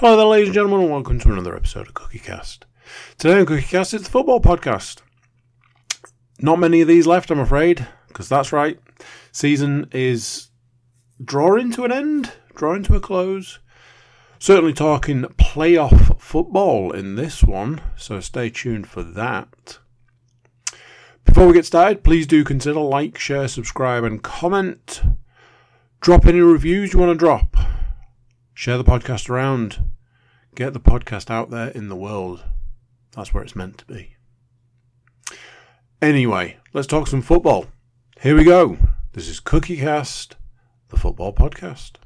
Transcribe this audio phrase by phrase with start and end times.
[0.00, 2.64] Hello there, ladies and gentlemen, and welcome to another episode of Cookie Cast.
[3.18, 5.02] Today on Cookie Cast, it's the football podcast.
[6.38, 8.80] Not many of these left, I'm afraid, because that's right.
[9.30, 10.48] Season is
[11.22, 13.58] drawing to an end, drawing to a close.
[14.38, 19.80] Certainly talking playoff football in this one, so stay tuned for that.
[21.26, 25.02] Before we get started, please do consider like, share, subscribe, and comment.
[26.00, 27.54] Drop any reviews you want to drop.
[28.54, 29.84] Share the podcast around.
[30.56, 32.42] Get the podcast out there in the world.
[33.12, 34.16] That's where it's meant to be.
[36.02, 37.66] Anyway, let's talk some football.
[38.20, 38.76] Here we go.
[39.12, 40.36] This is Cookie Cast,
[40.88, 41.96] the football podcast.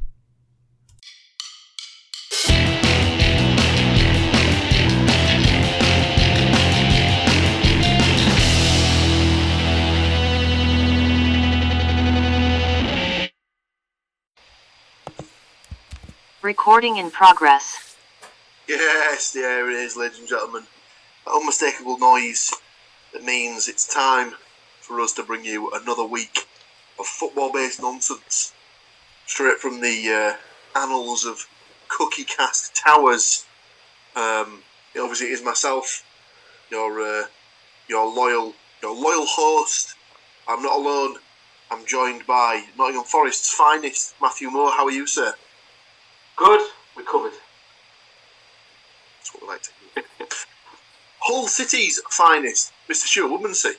[16.42, 17.83] Recording in progress.
[18.66, 20.64] Yes, there it is, ladies and gentlemen.
[21.26, 22.50] That unmistakable noise
[23.12, 24.32] that means it's time
[24.80, 26.46] for us to bring you another week
[26.98, 28.54] of football based nonsense
[29.26, 30.36] straight from the
[30.76, 31.46] uh, annals of
[31.88, 33.44] Cookie Cast Towers.
[34.16, 34.62] Um,
[34.98, 36.02] obviously, it is myself,
[36.70, 37.26] your, uh,
[37.88, 39.94] your, loyal, your loyal host.
[40.48, 41.16] I'm not alone.
[41.70, 44.70] I'm joined by Nottingham Forest's finest, Matthew Moore.
[44.70, 45.34] How are you, sir?
[46.36, 47.32] Good, we covered.
[47.32, 47.43] That's
[49.34, 50.04] what we like to hear.
[51.20, 53.06] Hull City's finest, Mr.
[53.06, 53.74] Stuart Woodmansey.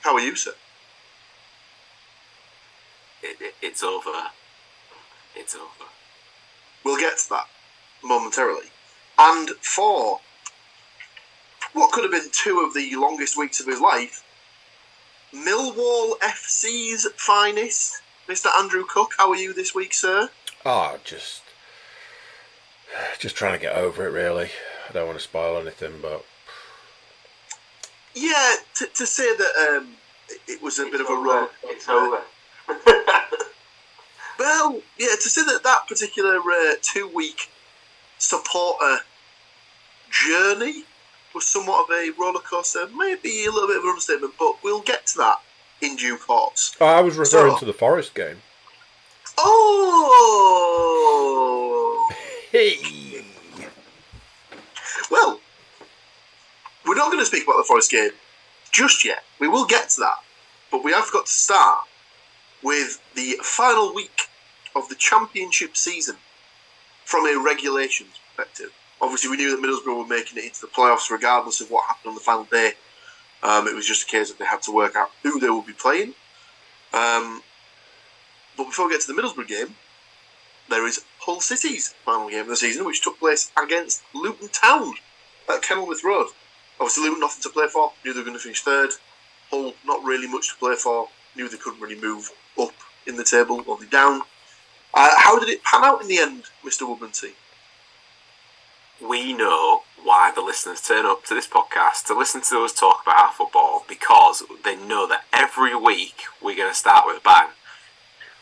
[0.00, 0.52] How are you, sir?
[3.22, 4.30] It, it, it's over.
[5.36, 5.90] It's over.
[6.84, 7.48] We'll get to that
[8.02, 8.68] momentarily.
[9.18, 10.20] And for
[11.74, 14.24] what could have been two of the longest weeks of his life,
[15.34, 18.46] Millwall FC's finest, Mr.
[18.58, 19.12] Andrew Cook.
[19.18, 20.30] How are you this week, sir?
[20.64, 21.42] Oh, just
[23.18, 24.50] just trying to get over it, really.
[24.90, 26.24] I don't want to spoil anything, but
[28.14, 29.94] Yeah, to, to say that um,
[30.28, 31.22] it- it was a bit of a over.
[31.28, 31.48] road.
[31.64, 32.22] It's over.
[34.38, 37.50] Well, yeah, to say that that particular uh, two-week
[38.18, 38.98] supporter
[40.10, 40.84] journey
[41.34, 44.80] was somewhat of a roller coaster, maybe a little bit of an understatement, but we'll
[44.80, 45.40] get to that
[45.82, 46.74] in due course.
[46.80, 48.42] oh, I was referring So- to the Forest game.
[50.72, 52.08] Oh,
[52.50, 52.78] Hey,
[55.10, 55.40] well,
[56.86, 58.10] we're not going to speak about the Forest game
[58.70, 59.22] just yet.
[59.38, 60.18] We will get to that,
[60.70, 61.86] but we have got to start
[62.62, 64.28] with the final week
[64.74, 66.16] of the championship season
[67.04, 68.72] from a regulations perspective.
[69.00, 72.10] Obviously, we knew that Middlesbrough were making it into the playoffs regardless of what happened
[72.10, 72.72] on the final day.
[73.42, 75.66] Um, it was just a case that they had to work out who they would
[75.66, 76.14] be playing.
[76.92, 77.42] Um,
[78.56, 79.74] but before we get to the Middlesbrough game,
[80.70, 84.94] there is Hull City's final game of the season, which took place against Luton Town
[85.52, 86.28] at Kenilworth Road.
[86.78, 88.90] Obviously, Luton nothing to play for, knew they were going to finish third.
[89.50, 92.72] Hull not really much to play for, knew they couldn't really move up
[93.06, 94.22] in the table, only down.
[94.94, 96.82] Uh, how did it pan out in the end, Mr.
[96.82, 97.32] Woodmansey?
[99.00, 103.02] we know why the listeners turn up to this podcast to listen to us talk
[103.02, 107.20] about our football because they know that every week we're going to start with a
[107.20, 107.48] bang.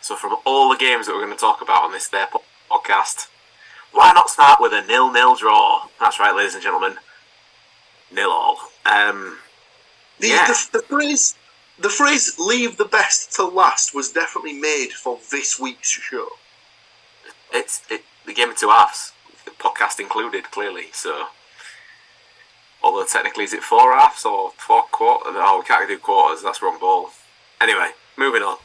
[0.00, 2.28] So, from all the games that we're going to talk about on this their
[2.70, 3.28] podcast,
[3.92, 5.88] why not start with a nil-nil draw?
[6.00, 6.96] That's right, ladies and gentlemen,
[8.12, 8.58] nil all.
[8.86, 9.38] Um,
[10.18, 10.46] The, Yeah.
[10.46, 11.34] the, the phrase
[11.78, 16.28] the phrase "leave the best to last" was definitely made for this week's show.
[17.52, 19.12] it's it, the game of two halves,
[19.44, 20.88] the podcast included, clearly.
[20.92, 21.28] So,
[22.82, 25.34] although technically, is it four halves or four quarters?
[25.36, 26.42] Oh, we can't do quarters.
[26.42, 27.10] That's wrong ball.
[27.60, 28.56] Anyway, moving on.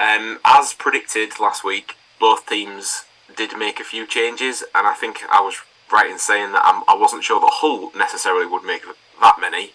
[0.00, 3.04] Um, as predicted last week, both teams
[3.36, 5.56] did make a few changes, and I think I was
[5.92, 8.82] right in saying that I'm, I wasn't sure that Hull necessarily would make
[9.20, 9.72] that many.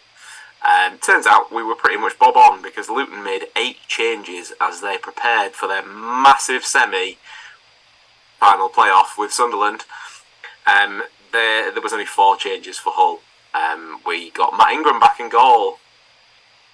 [0.66, 4.82] Um, turns out we were pretty much bob on because Luton made eight changes as
[4.82, 7.18] they prepared for their massive semi
[8.40, 9.84] final playoff with Sunderland.
[10.66, 13.20] Um, there, there was only four changes for Hull.
[13.54, 15.78] Um, we got Matt Ingram back in goal.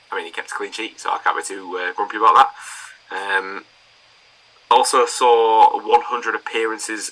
[0.09, 2.35] I mean, he kept a clean sheet, so I can't be too uh, grumpy about
[2.35, 2.49] that.
[3.11, 3.65] Um,
[4.69, 7.11] also saw 100 appearances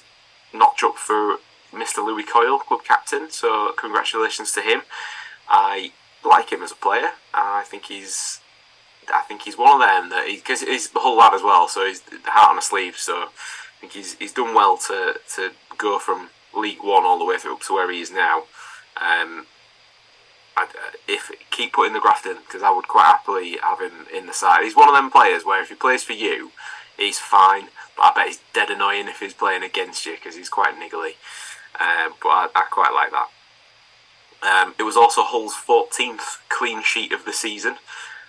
[0.54, 1.38] notch up for
[1.72, 1.98] Mr.
[1.98, 3.30] Lewie Coyle, club captain.
[3.30, 4.82] So congratulations to him.
[5.50, 5.92] I
[6.26, 7.12] like him as a player.
[7.34, 8.40] I think he's,
[9.14, 11.68] I think he's one of them that because he's the whole lad as well.
[11.68, 12.96] So he's heart on the sleeve.
[12.98, 13.30] So I
[13.82, 17.56] think he's he's done well to to go from League One all the way through
[17.56, 18.44] up to where he is now.
[18.98, 19.46] Um,
[20.60, 24.08] I'd, uh, if keep putting the graft in because I would quite happily have him
[24.14, 24.64] in the side.
[24.64, 26.52] He's one of them players where if he plays for you,
[26.98, 27.70] he's fine.
[27.96, 31.16] But I bet he's dead annoying if he's playing against you because he's quite niggly.
[31.80, 33.30] um, but I, I, quite like that.
[34.42, 37.76] Um, it was also Hull's 14th clean sheet of the season,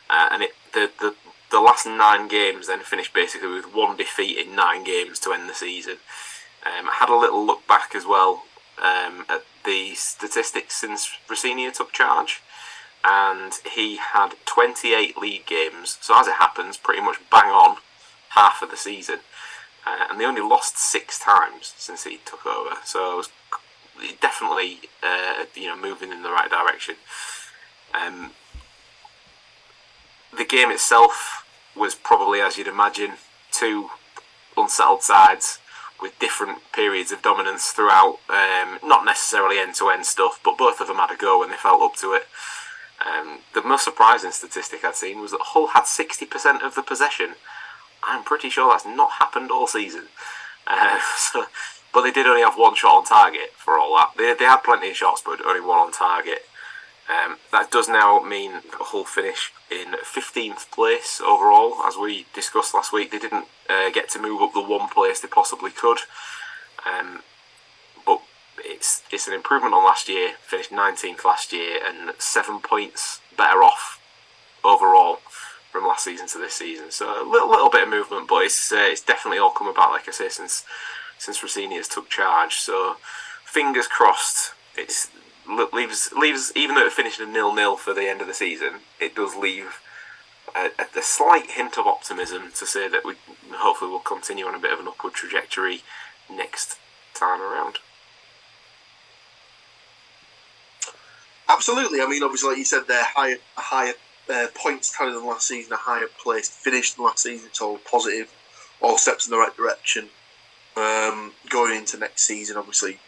[0.08, 1.14] uh, and it the, the
[1.50, 5.48] the last nine games then finished basically with one defeat in nine games to end
[5.48, 5.98] the season.
[6.64, 8.44] Um, I had a little look back as well
[8.78, 12.40] um, at the statistics since Rosenior took charge,
[13.04, 15.98] and he had 28 league games.
[16.00, 17.78] So as it happens, pretty much bang on
[18.30, 19.20] half of the season,
[19.86, 22.76] uh, and they only lost six times since he took over.
[22.84, 23.28] So it was
[24.20, 26.96] definitely uh, you know moving in the right direction.
[27.94, 28.30] Um,
[30.36, 31.44] the game itself
[31.76, 33.14] was probably, as you'd imagine,
[33.50, 33.90] two
[34.56, 35.58] unsettled sides
[36.02, 38.18] with different periods of dominance throughout.
[38.28, 41.50] Um, not necessarily end to end stuff, but both of them had a go when
[41.50, 42.26] they felt up to it.
[43.04, 47.34] Um, the most surprising statistic I'd seen was that Hull had 60% of the possession.
[48.02, 50.08] I'm pretty sure that's not happened all season.
[50.66, 51.46] Uh, so,
[51.92, 54.12] but they did only have one shot on target for all that.
[54.16, 56.42] They, they had plenty of shots, but only one on target.
[57.10, 61.82] Um, that does now mean a Hull finish in 15th place overall.
[61.84, 65.20] As we discussed last week, they didn't uh, get to move up the one place
[65.20, 65.98] they possibly could.
[66.86, 67.20] Um,
[68.06, 68.20] but
[68.58, 70.32] it's it's an improvement on last year.
[70.42, 74.00] Finished 19th last year and seven points better off
[74.62, 75.16] overall
[75.70, 76.90] from last season to this season.
[76.90, 79.90] So a little little bit of movement, but it's uh, it's definitely all come about,
[79.90, 80.64] like I say, since
[81.18, 82.56] since Rosenior has took charge.
[82.56, 82.96] So
[83.44, 84.52] fingers crossed.
[84.76, 85.10] It's
[85.72, 88.80] leaves leaves even though it finished a nil nil for the end of the season,
[89.00, 89.80] it does leave
[90.54, 93.14] a, a, slight hint of optimism to say that we
[93.52, 95.82] hopefully will continue on a bit of an upward trajectory
[96.28, 96.78] next
[97.14, 97.76] time around.
[101.48, 102.00] Absolutely.
[102.00, 103.94] I mean, obviously, like you said, they're higher, higher
[104.32, 107.48] uh, points tally than last season, a higher place finished than last season.
[107.48, 108.32] It's all positive,
[108.80, 110.08] all steps in the right direction.
[110.76, 113.00] Um, going into next season, obviously,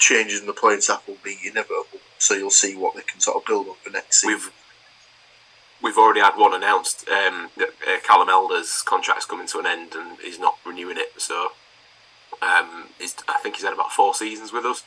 [0.00, 2.00] changes in the playing staff will be inevitable.
[2.18, 4.34] So you'll see what they can sort of build on for next season.
[4.34, 4.52] We've
[5.82, 7.08] we've already had one announced.
[7.08, 11.20] Um, that uh, Callum Elder's contract's coming to an end and he's not renewing it.
[11.20, 11.52] So
[12.42, 14.82] um, I think he's had about four seasons with us.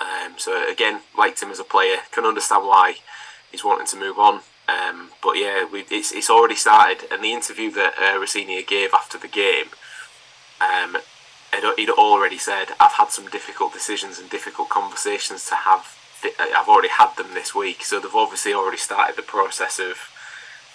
[0.00, 1.96] Um, so again, liked him as a player.
[2.12, 2.96] Can understand why
[3.50, 4.40] he's wanting to move on.
[4.68, 7.04] Um, but yeah, we, it's it's already started.
[7.10, 9.66] And the interview that uh, gave after the game,
[10.60, 10.96] um,
[11.76, 15.98] he'd already said, I've had some difficult decisions and difficult conversations to have.
[16.38, 20.10] I've already had them this week, so they've obviously already started the process of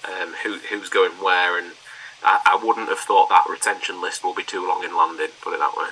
[0.05, 1.73] um, who who's going where, and
[2.23, 5.53] I, I, wouldn't have thought that retention list will be too long in London, Put
[5.53, 5.87] it that way.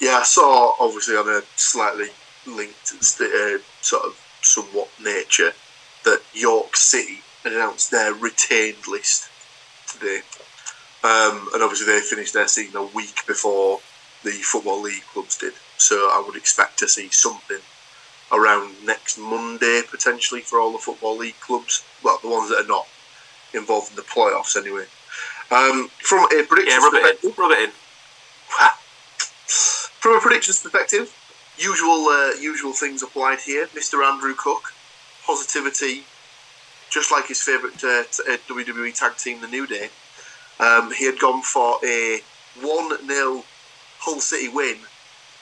[0.00, 2.08] Yeah, I saw obviously on a slightly
[2.46, 5.52] linked uh, sort of somewhat nature
[6.04, 9.28] that York City announced their retained list
[9.86, 10.20] today.
[11.04, 13.80] Um, and obviously, they finished their season a week before
[14.24, 15.52] the Football League clubs did.
[15.76, 17.60] So I would expect to see something
[18.32, 21.84] around next Monday potentially for all the Football League clubs.
[22.02, 22.86] Well, the ones that are not
[23.54, 24.86] involved in the playoffs anyway.
[25.50, 27.38] Um, from a predictions yeah, perspective.
[27.38, 27.70] Rub it in.
[30.00, 31.14] from a predictions perspective,
[31.56, 33.66] usual uh, usual things applied here.
[33.68, 34.04] Mr.
[34.04, 34.72] Andrew Cook,
[35.24, 36.04] positivity,
[36.90, 39.90] just like his favourite uh, uh WWE tag team, the New Day.
[40.58, 42.20] Um, he had gone for a
[42.60, 43.44] 1 0
[43.98, 44.78] Hull City win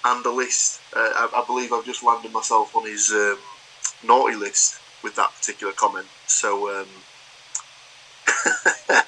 [0.04, 0.80] and a list.
[0.94, 3.38] Uh, I, I, believe I've just landed myself on his um,
[4.04, 6.06] naughty list with that particular comment.
[6.26, 6.86] So, um,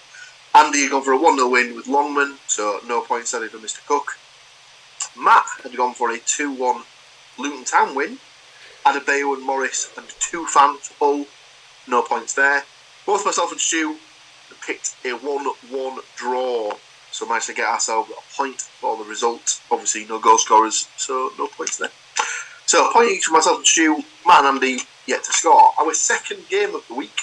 [0.55, 3.59] Andy had gone for a 1 0 win with Longman, so no points added for
[3.59, 3.85] Mr.
[3.87, 4.19] Cook.
[5.19, 6.83] Matt had gone for a 2 1
[7.39, 8.19] Luton Town win.
[8.85, 11.27] Adebayo and Morris and two fans all,
[11.89, 12.63] no points there.
[13.05, 13.97] Both myself and Stu
[14.55, 16.73] picked a 1 1 draw.
[17.11, 19.61] So managed to get ourselves a point for the result.
[19.71, 21.91] Obviously, no goal scorers, so no points there.
[22.67, 25.71] So a point each for myself and Stu, Matt and Andy yet to score.
[25.81, 27.23] Our second game of the week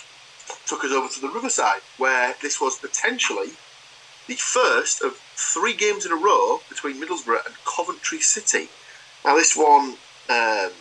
[0.65, 3.49] took us over to the Riverside, where this was potentially
[4.27, 8.69] the first of three games in a row between Middlesbrough and Coventry City.
[9.25, 9.97] Now, this one,
[10.29, 10.71] um,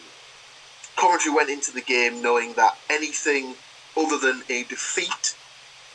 [0.97, 3.57] Coventry went into the game knowing that anything
[3.97, 5.37] other than a defeat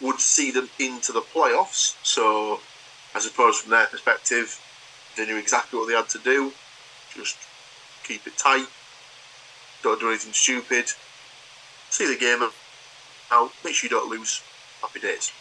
[0.01, 1.95] would see them into the playoffs.
[2.03, 2.59] So,
[3.15, 4.59] I suppose from their perspective,
[5.15, 6.53] they knew exactly what they had to do.
[7.13, 7.37] Just
[8.03, 8.67] keep it tight.
[9.83, 10.91] Don't do anything stupid.
[11.89, 12.47] See the game
[13.31, 13.51] out.
[13.63, 14.41] Make sure you don't lose.
[14.81, 15.31] Happy days.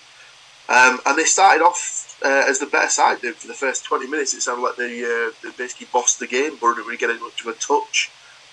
[0.68, 3.18] Um, and they started off uh, as the better side.
[3.18, 6.56] For the first 20 minutes, it sounded like they, uh, they basically bossed the game.
[6.56, 8.10] Boro didn't really get much of a touch.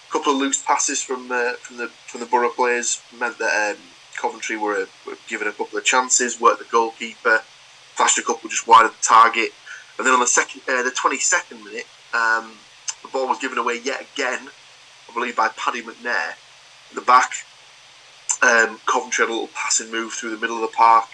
[0.10, 3.72] A couple of loose passes from uh, from the from the Boro players meant that
[3.72, 3.82] um,
[4.16, 7.42] Coventry were, were given a couple of chances, worked the goalkeeper,
[7.96, 9.52] flashed a couple just wide of the target,
[9.98, 12.54] and then on the second, uh, the twenty second minute, um,
[13.04, 14.50] The ball was given away yet again,
[15.10, 16.36] I believe, by Paddy McNair.
[16.94, 17.34] The back,
[18.42, 21.10] um, Coventry had a little passing move through the middle of the park.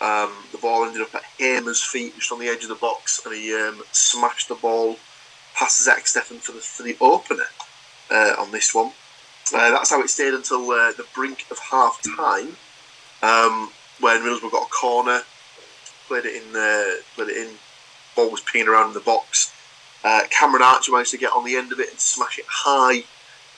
[0.00, 3.20] Um, the ball ended up at Hamer's feet, just on the edge of the box,
[3.24, 4.98] and he um, smashed the ball
[5.54, 7.46] past Zach Steffen for the, for the opener
[8.10, 8.92] uh, on this one.
[9.52, 12.56] Uh, that's how it stayed until uh, the brink of half time,
[13.22, 13.70] um,
[14.00, 15.22] when Middlesbrough got a corner,
[16.08, 17.54] played it in, uh, played it in,
[18.16, 19.52] ball was pinging around in the box.
[20.02, 23.04] Uh, Cameron Archer managed to get on the end of it and smash it high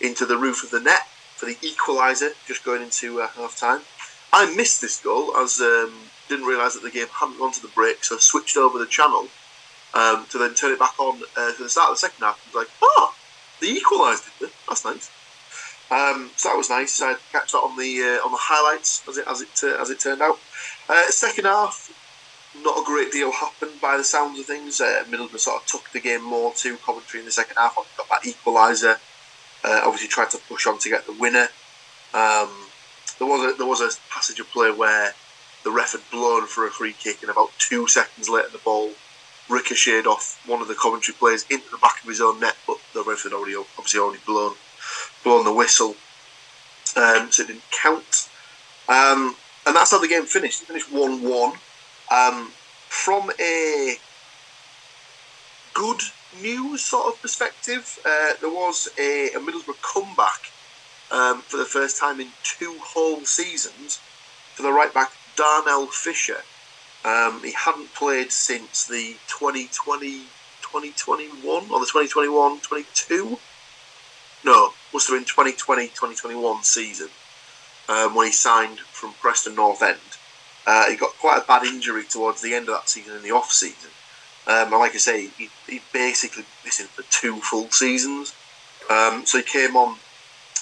[0.00, 3.80] into the roof of the net for the equaliser, just going into uh, half time.
[4.32, 5.92] I missed this goal as um,
[6.28, 8.86] didn't realise that the game hadn't gone to the break, so I switched over the
[8.86, 9.28] channel
[9.94, 12.40] um, to then turn it back on uh, for the start of the second half.
[12.44, 13.14] I was like, oh,
[13.60, 14.50] they equalised it.
[14.68, 15.10] That's nice.
[15.90, 17.00] Um, so that was nice.
[17.00, 19.90] I catch that on the uh, on the highlights as it as it uh, as
[19.90, 20.38] it turned out.
[20.88, 21.92] Uh, second half,
[22.62, 24.80] not a great deal happened by the sounds of things.
[24.80, 27.76] Uh, Middlesbrough sort of took the game more to Coventry in the second half.
[27.96, 28.96] Got that equaliser.
[29.62, 31.48] Uh, obviously, tried to push on to get the winner.
[32.12, 32.50] Um,
[33.18, 35.14] there was a there was a passage of play where
[35.62, 38.90] the ref had blown for a free kick, and about two seconds later, the ball
[39.48, 42.78] ricocheted off one of the Coventry players into the back of his own net, but
[42.92, 44.54] the ref had already obviously already blown
[45.24, 45.96] blown the whistle,
[46.96, 48.28] um, so it didn't count.
[48.88, 50.62] Um, and that's how the game finished.
[50.62, 51.54] It finished one one.
[52.10, 52.52] Um,
[52.88, 53.96] from a
[55.74, 56.00] good
[56.40, 60.52] news sort of perspective, uh, there was a, a Middlesbrough comeback
[61.10, 64.00] um, for the first time in two whole seasons
[64.54, 66.42] for the right back Darnell Fisher.
[67.04, 70.24] Um, he hadn't played since the 2020
[70.62, 73.38] 2021 or the 2021 22 no
[74.96, 77.08] must have been 2020 2021 season
[77.90, 79.98] um, when he signed from Preston North End
[80.66, 83.30] uh, he got quite a bad injury towards the end of that season in the
[83.30, 83.90] off season
[84.46, 88.34] um, and like I say he, he basically missing for two full seasons
[88.88, 89.98] um, so he came on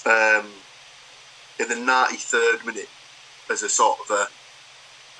[0.04, 0.46] um,
[1.60, 2.88] in the 93rd minute
[3.48, 4.26] as a sort of a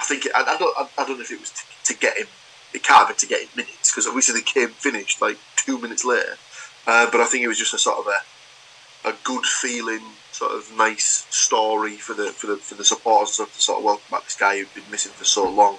[0.00, 2.26] I think I, I don't I, don't know if it was to, to get him.
[2.74, 5.78] It can't have been to get him minutes because obviously the game finished like two
[5.78, 6.36] minutes later.
[6.84, 8.18] Uh, but I think it was just a sort of a
[9.04, 13.46] a good feeling, sort of nice story for the for the for the supporters to
[13.60, 15.74] sort of welcome back this guy who'd been missing for so long.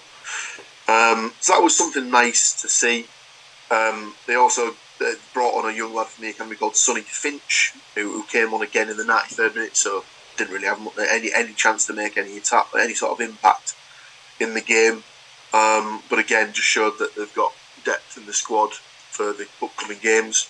[0.88, 3.08] Um, so that was something nice to see.
[3.72, 4.76] Um, they also
[5.34, 8.62] brought on a young lad from the academy called Sonny Finch, who, who came on
[8.62, 10.06] again in the 93rd minute, so
[10.38, 13.76] didn't really have any any chance to make any attack, any sort of impact
[14.40, 15.04] in the game.
[15.54, 17.54] Um, but again, just showed that they've got
[17.84, 20.50] depth in the squad for the upcoming games.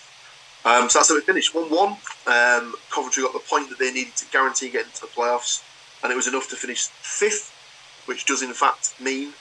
[0.65, 1.88] Um, so that's how it finished 1 1.
[1.89, 5.63] Um, Coventry got the point that they needed to guarantee getting to the playoffs,
[6.03, 7.53] and it was enough to finish fifth,
[8.07, 9.34] which does in fact mean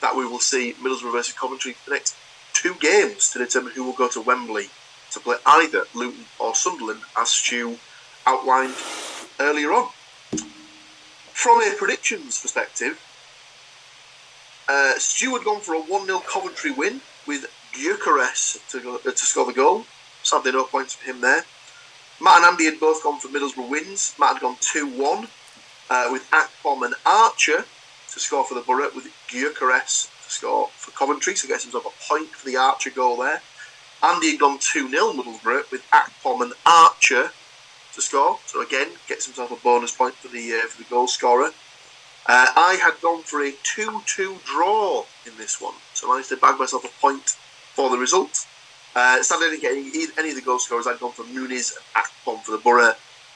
[0.00, 2.16] that we will see Middlesbrough versus Coventry for the next
[2.52, 4.66] two games to determine who will go to Wembley
[5.12, 7.78] to play either Luton or Sunderland, as Stu
[8.26, 8.74] outlined
[9.38, 9.90] earlier on.
[11.32, 13.00] From a predictions perspective,
[14.68, 19.16] uh, Stu had gone for a 1 0 Coventry win with Gyökeres to, uh, to
[19.16, 19.86] score the goal.
[20.24, 21.44] Sadly, no points for him there.
[22.20, 24.14] Matt and Andy had both gone for Middlesbrough wins.
[24.18, 25.28] Matt had gone 2 1
[25.90, 27.64] uh, with Akpom and Archer
[28.10, 32.08] to score for the Boro, with Gyökeres to score for Coventry, so gets himself a
[32.08, 33.42] point for the Archer goal there.
[34.02, 37.30] Andy had gone 2 0 Middlesbrough with Akpom and Archer
[37.92, 41.06] to score, so again gets himself a bonus point for the uh, for the goal
[41.06, 41.50] scorer.
[42.26, 46.30] Uh, I had gone for a 2 2 draw in this one, so I managed
[46.30, 47.36] to bag myself a point
[47.74, 48.46] for the result.
[48.94, 50.86] Uh, sadly, I didn't get any, any of the goal scorers.
[50.86, 52.92] I'd gone for Muniz and Akpom for the Boro,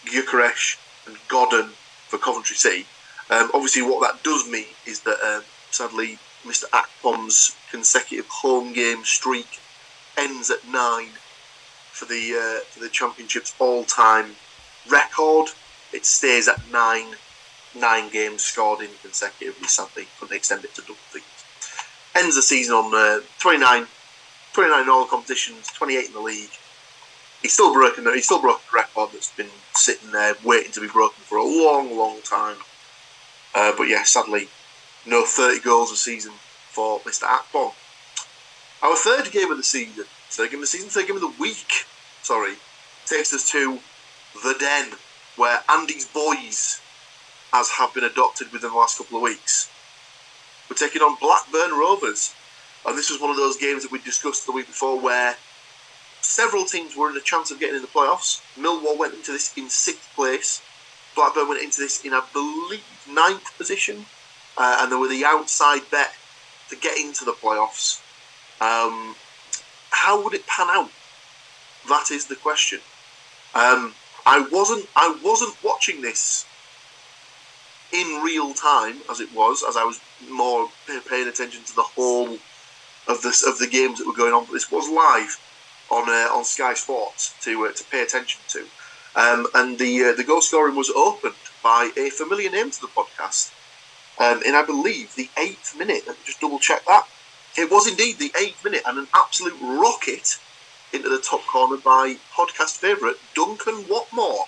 [0.06, 1.70] Gyökeres and Godden
[2.06, 2.86] for Coventry City.
[3.30, 6.64] Um, obviously, what that does mean is that um, sadly, Mr.
[6.70, 9.58] Akpom's consecutive home game streak
[10.16, 11.10] ends at nine
[11.92, 14.36] for the uh, for the championship's all-time
[14.88, 15.48] record.
[15.92, 17.16] It stays at nine
[17.78, 19.68] nine games scored in consecutively.
[19.68, 21.28] Sadly, couldn't extend it to double figures.
[22.14, 23.86] Ends the season on uh, 29,
[24.52, 26.50] 29 in all competitions, 28 in the league.
[27.42, 28.04] He's still broken.
[28.06, 31.44] He's still broken a record that's been sitting there waiting to be broken for a
[31.44, 32.56] long, long time.
[33.54, 34.48] Uh, but yeah, sadly,
[35.06, 36.32] no 30 goals a season
[36.70, 37.24] for Mr.
[37.24, 37.72] Akpom.
[38.82, 41.34] Our third game of the season, third game of the season, third game of the
[41.40, 41.86] week,
[42.22, 42.54] sorry,
[43.06, 43.78] takes us to
[44.42, 44.92] the Den,
[45.36, 46.80] where Andy's boys
[47.52, 49.70] as have been adopted within the last couple of weeks.
[50.68, 52.34] We're taking on Blackburn Rovers.
[52.86, 55.36] And this was one of those games that we discussed the week before where
[56.20, 58.42] several teams were in a chance of getting in the playoffs.
[58.56, 60.62] Millwall went into this in sixth place.
[61.14, 64.06] Blackburn went into this in, I believe, ninth position.
[64.56, 66.12] Uh, and they were the outside bet
[66.68, 68.00] to get into the playoffs.
[68.60, 69.14] Um,
[69.90, 70.90] how would it pan out?
[71.88, 72.80] That is the question.
[73.54, 73.94] Um,
[74.26, 76.44] I wasn't I wasn't watching this
[77.92, 80.68] in real time as it was, as I was more
[81.08, 82.38] paying attention to the whole
[83.08, 84.44] of this of the games that were going on.
[84.44, 85.40] But this was live
[85.90, 88.66] on uh, on Sky Sports to uh, to pay attention to,
[89.16, 92.88] um, and the uh, the goal scoring was opened by a familiar name to the
[92.88, 93.52] podcast,
[94.18, 96.04] um, in I believe the eighth minute.
[96.06, 97.08] Let me just double check that.
[97.56, 100.38] It was indeed the eighth minute, and an absolute rocket
[100.92, 104.44] into the top corner by podcast favourite Duncan Watmore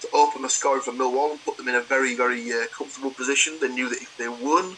[0.00, 3.10] to open the scoring for Millwall and put them in a very, very uh, comfortable
[3.10, 3.58] position.
[3.60, 4.76] They knew that if they won,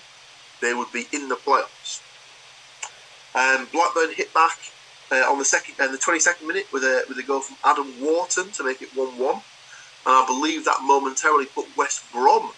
[0.61, 2.01] they would be in the playoffs.
[3.39, 4.59] Um, Blackburn hit back
[5.13, 7.57] uh, on the second and uh, the 22nd minute with a with a goal from
[7.65, 9.43] Adam Wharton to make it 1-1, and
[10.07, 12.51] I believe that momentarily put West Brom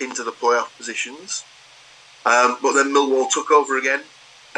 [0.00, 1.44] into the playoff positions.
[2.24, 4.00] Um, but then Millwall took over again.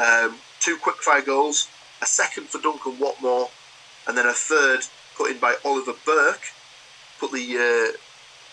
[0.02, 1.68] Um, two quick-fire goals,
[2.00, 3.50] a second for Duncan Watmore,
[4.06, 4.80] and then a third
[5.16, 6.52] put in by Oliver Burke
[7.18, 7.96] put the uh,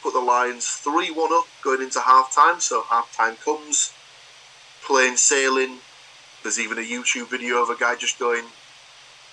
[0.02, 2.60] put the Lions three one up going into half time.
[2.60, 3.94] So half time comes,
[4.84, 5.80] plain sailing.
[6.46, 8.46] There's even a YouTube video of a guy just going,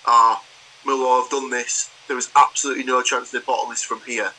[0.03, 0.41] "Ah,
[0.83, 1.91] Millwall have done this.
[2.07, 4.33] There is absolutely no chance they bottle this from here."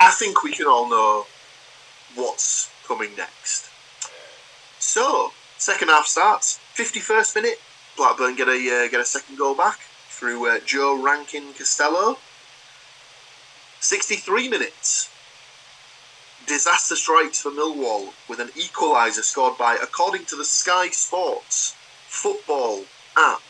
[0.00, 1.26] I think we can all know
[2.14, 3.68] what's coming next.
[4.78, 6.58] So, second half starts.
[6.74, 7.60] 51st minute,
[7.98, 12.16] Blackburn get a uh, get a second goal back through uh, Joe Rankin Costello.
[13.80, 15.09] 63 minutes.
[16.46, 21.74] Disaster strikes for Millwall with an equaliser scored by, according to the Sky Sports
[22.06, 22.84] football
[23.16, 23.40] app,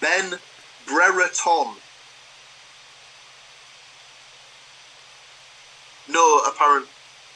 [0.00, 0.38] Ben
[0.86, 1.74] Brereton.
[6.08, 6.86] No apparent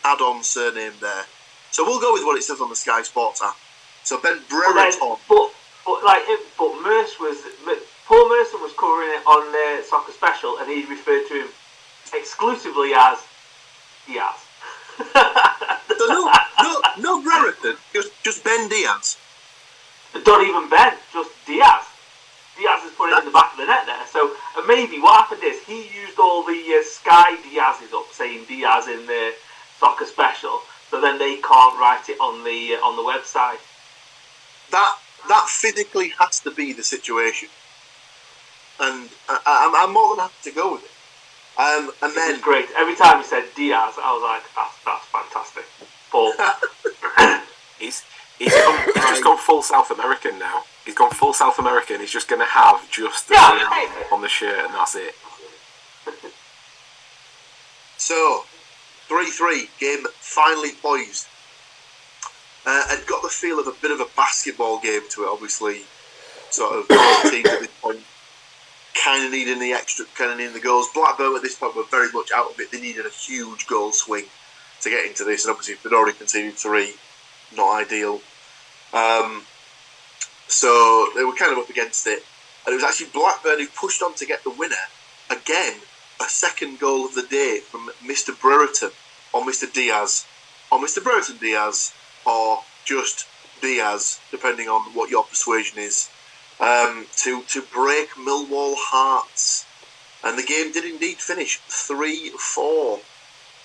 [0.04, 1.24] add on surname there.
[1.70, 3.56] So we'll go with what it says on the Sky Sports app.
[4.04, 5.16] So Ben Brereton.
[5.28, 5.52] But,
[5.84, 6.22] but, like,
[6.56, 7.38] but Merse was
[8.12, 11.48] Paul Merson was covering it on the Soccer Special, and he referred to him
[12.12, 13.24] exclusively as
[14.06, 14.41] Diaz.
[14.98, 16.30] So no,
[16.62, 19.16] no, no Brereton, just just Ben Diaz.
[20.26, 21.84] Not even Ben, just Diaz.
[22.58, 24.06] Diaz is putting it in the back of the net there.
[24.10, 28.44] So uh, maybe what happened is he used all the uh, Sky Diazes up, saying
[28.46, 29.32] Diaz in the
[29.78, 33.60] Soccer Special, so then they can't write it on the uh, on the website.
[34.70, 37.48] That that physically has to be the situation
[38.82, 40.90] and I, am more than happy to go with it.
[41.58, 42.66] Um, and then great.
[42.76, 45.64] Every time he said Diaz, I was like, that's, that's fantastic.
[46.10, 46.32] Paul,
[47.78, 48.04] he's
[48.38, 50.62] he's, gone, he's just gone full South American now.
[50.84, 52.00] He's gone full South American.
[52.00, 55.14] He's just going to have just the yeah, on the shirt, and that's it.
[57.98, 58.44] so,
[59.08, 61.28] three-three game finally poised.
[62.64, 65.28] Uh, and got the feel of a bit of a basketball game to it.
[65.28, 65.82] Obviously,
[66.50, 66.88] sort of
[67.30, 68.00] teams at this point
[68.94, 70.88] kind of needing the extra, kind of needing the goals.
[70.94, 72.70] Blackburn at this point were very much out of it.
[72.70, 74.24] They needed a huge goal swing
[74.80, 76.94] to get into this, and obviously they'd already conceded three,
[77.56, 78.20] not ideal.
[78.92, 79.42] Um,
[80.48, 82.24] so they were kind of up against it,
[82.66, 84.74] and it was actually Blackburn who pushed on to get the winner.
[85.30, 85.80] Again,
[86.20, 88.38] a second goal of the day from Mr.
[88.38, 88.90] Brereton
[89.32, 89.72] or Mr.
[89.72, 90.26] Diaz,
[90.70, 91.02] or Mr.
[91.02, 91.92] Brereton Diaz,
[92.26, 93.26] or just
[93.62, 96.10] Diaz, depending on what your persuasion is
[96.62, 99.66] um, to to break Millwall hearts,
[100.22, 103.00] and the game did indeed finish three four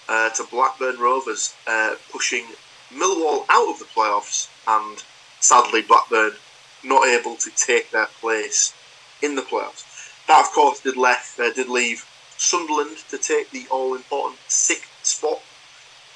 [0.09, 2.45] uh, to Blackburn Rovers, uh, pushing
[2.91, 5.03] Millwall out of the playoffs, and
[5.39, 6.33] sadly Blackburn
[6.83, 8.73] not able to take their place
[9.21, 9.83] in the playoffs.
[10.27, 12.05] That, of course, did left uh, did leave
[12.37, 15.41] Sunderland to take the all important sixth spot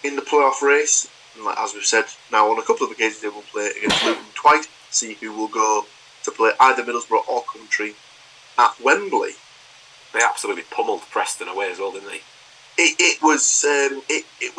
[0.03, 1.07] in the playoff race.
[1.37, 4.25] And as we've said now on a couple of occasions, they will play against Luton
[4.33, 4.67] twice.
[4.89, 5.85] See who will go
[6.23, 7.95] to play either Middlesbrough or Coventry
[8.57, 9.31] at Wembley.
[10.13, 12.21] They absolutely pummeled Preston away as well, didn't they?
[12.77, 14.53] It, it was um, it, it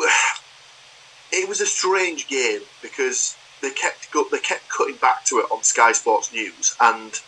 [1.31, 5.45] it was a strange game because they kept go, they kept cutting back to it
[5.51, 7.19] on Sky Sports News, and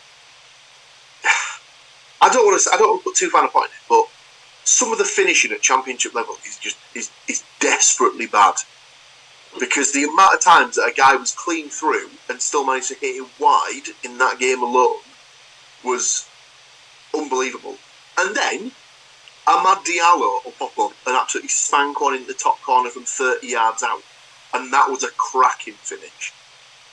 [2.21, 3.89] I don't want to I don't want to put too fine a point in it,
[3.89, 4.07] but
[4.63, 8.55] some of the finishing at Championship level is just is, is desperately bad
[9.59, 12.95] because the amount of times that a guy was clean through and still managed to
[12.95, 14.97] hit it wide in that game alone
[15.83, 16.27] was
[17.13, 17.77] unbelievable.
[18.17, 18.71] And then
[19.47, 23.47] Amad Diallo will pop up and absolutely spank one in the top corner from 30
[23.47, 24.01] yards out.
[24.53, 26.33] And that was a cracking finish.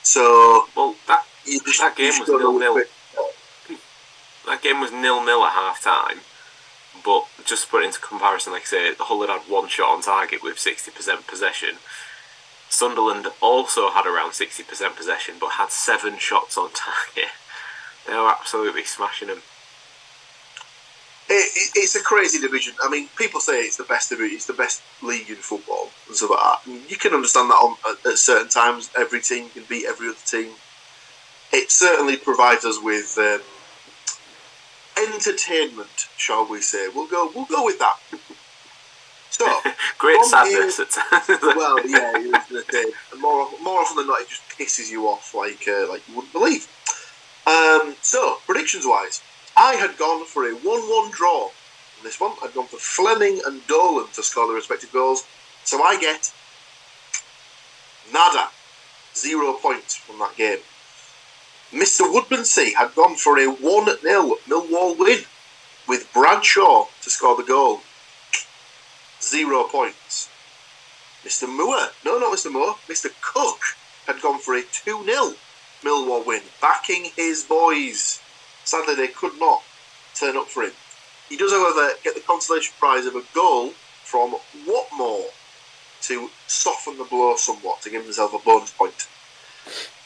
[0.03, 2.83] So, well, that, just, that game was nil nil.
[4.45, 6.19] That game was nil nil at half time.
[7.03, 9.89] But just to put it into comparison, like I say, Hull had had one shot
[9.89, 11.77] on target with 60% possession
[12.73, 17.29] Sunderland also had around 60% possession but had seven shots on target.
[18.05, 19.41] They were absolutely smashing them.
[21.29, 22.73] It, it, it's a crazy division.
[22.83, 26.29] I mean, people say it's the best division, it's the best league in football and
[26.29, 26.59] like that.
[26.65, 28.89] And you can understand that on, at, at certain times.
[28.99, 30.51] Every team can beat every other team.
[31.53, 33.39] It certainly provides us with um,
[35.01, 36.89] entertainment, shall we say?
[36.93, 37.31] We'll go.
[37.33, 37.95] We'll go with that.
[39.33, 39.45] So,
[39.97, 41.41] Great from sadness times.
[41.41, 42.85] well, yeah, was gonna say,
[43.19, 46.33] more more often than not, it just pisses you off like uh, like you wouldn't
[46.33, 46.67] believe.
[47.47, 49.21] Um, so predictions wise,
[49.57, 51.49] I had gone for a one-one draw.
[51.97, 55.25] In this one, I'd gone for Flemming and Dolan to score their respective goals.
[55.63, 56.31] So I get
[58.13, 58.49] nada,
[59.15, 60.59] zero points from that game.
[61.71, 62.01] Mr.
[62.01, 65.23] Woodmansey had gone for a 1 0 Millwall win
[65.87, 67.81] with Bradshaw to score the goal.
[69.29, 70.29] Zero points.
[71.23, 71.47] Mr.
[71.47, 72.51] Moore, no, not Mr.
[72.51, 73.09] Moore, Mr.
[73.21, 73.61] Cook
[74.05, 75.33] had gone for a 2 0
[75.83, 78.19] Millwall win, backing his boys.
[78.63, 79.63] Sadly, they could not
[80.15, 80.73] turn up for him.
[81.29, 85.27] He does, however, get the consolation prize of a goal from Watmore
[86.01, 89.07] to soften the blow somewhat, to give himself a bonus point.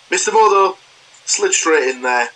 [0.10, 0.32] Mr.
[0.32, 0.78] Moore, though,
[1.26, 2.30] slid straight in there,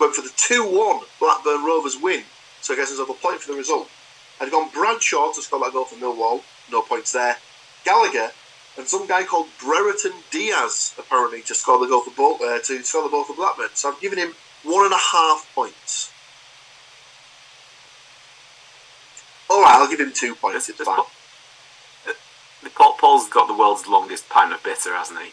[0.00, 2.24] went for the 2 1 Blackburn Rovers win,
[2.60, 3.88] so he gets himself a point for the result.
[4.38, 7.36] Had gone Bradshaw to score that goal for Millwall, no points there.
[7.84, 8.30] Gallagher
[8.76, 12.82] and some guy called Brereton Diaz apparently to score the goal for Bol- uh, to
[12.82, 13.68] score the goal for Blackburn.
[13.74, 16.10] So I've given him one and a half points.
[19.48, 20.68] All right, I'll give him two points.
[20.68, 20.98] It's fine.
[22.62, 25.30] the Paul, Paul's got the world's longest pint of bitter, hasn't he?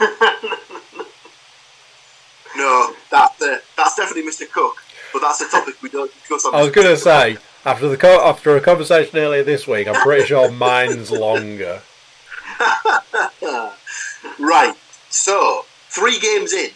[2.56, 4.50] No, that uh, that's definitely Mr.
[4.50, 4.76] Cook,
[5.12, 6.54] but that's a topic we don't discuss on.
[6.54, 10.00] I was going to say after the co- after a conversation earlier this week, I'm
[10.02, 11.82] pretty sure mine's longer.
[14.38, 14.74] right.
[15.10, 16.70] So three games in,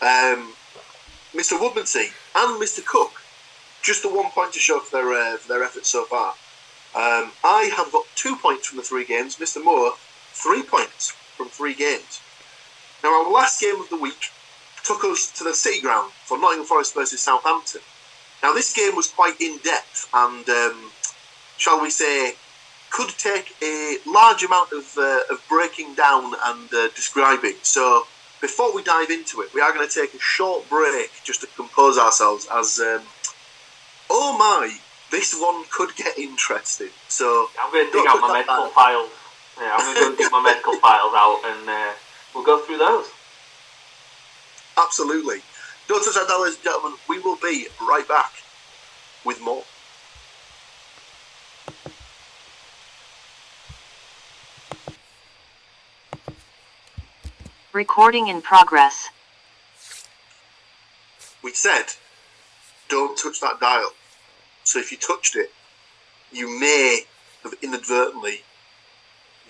[0.00, 0.54] um,
[1.34, 1.58] Mr.
[1.58, 2.84] Woodmansey and Mr.
[2.84, 3.12] Cook,
[3.82, 6.34] just the one point to show for their uh, for their efforts so far.
[6.94, 9.36] Um, I have got two points from the three games.
[9.36, 9.62] Mr.
[9.62, 9.94] Moore,
[10.32, 12.20] three points from three games.
[13.02, 14.30] Now our last game of the week
[14.84, 17.80] took us to the City Ground for Nottingham Forest versus Southampton.
[18.44, 20.90] Now this game was quite in depth and, um,
[21.56, 22.34] shall we say,
[22.90, 27.54] could take a large amount of, uh, of breaking down and uh, describing.
[27.62, 28.06] So
[28.42, 31.46] before we dive into it, we are going to take a short break just to
[31.56, 32.46] compose ourselves.
[32.52, 33.00] As um,
[34.10, 34.76] oh my,
[35.10, 36.90] this one could get interesting.
[37.08, 39.08] So I'm going to dig out my medical files.
[39.58, 41.92] Yeah, I'm going to go and dig my medical files out, and uh,
[42.34, 43.06] we'll go through those.
[44.76, 45.40] absolutely,
[45.88, 46.98] don't touch that, ladies and gentlemen.
[47.08, 48.32] We will be right back
[49.24, 49.64] with more.
[57.72, 59.10] Recording in progress.
[61.44, 61.84] we said,
[62.88, 63.92] don't touch that dial.
[64.64, 65.52] So if you touched it,
[66.32, 67.02] you may
[67.44, 68.40] have inadvertently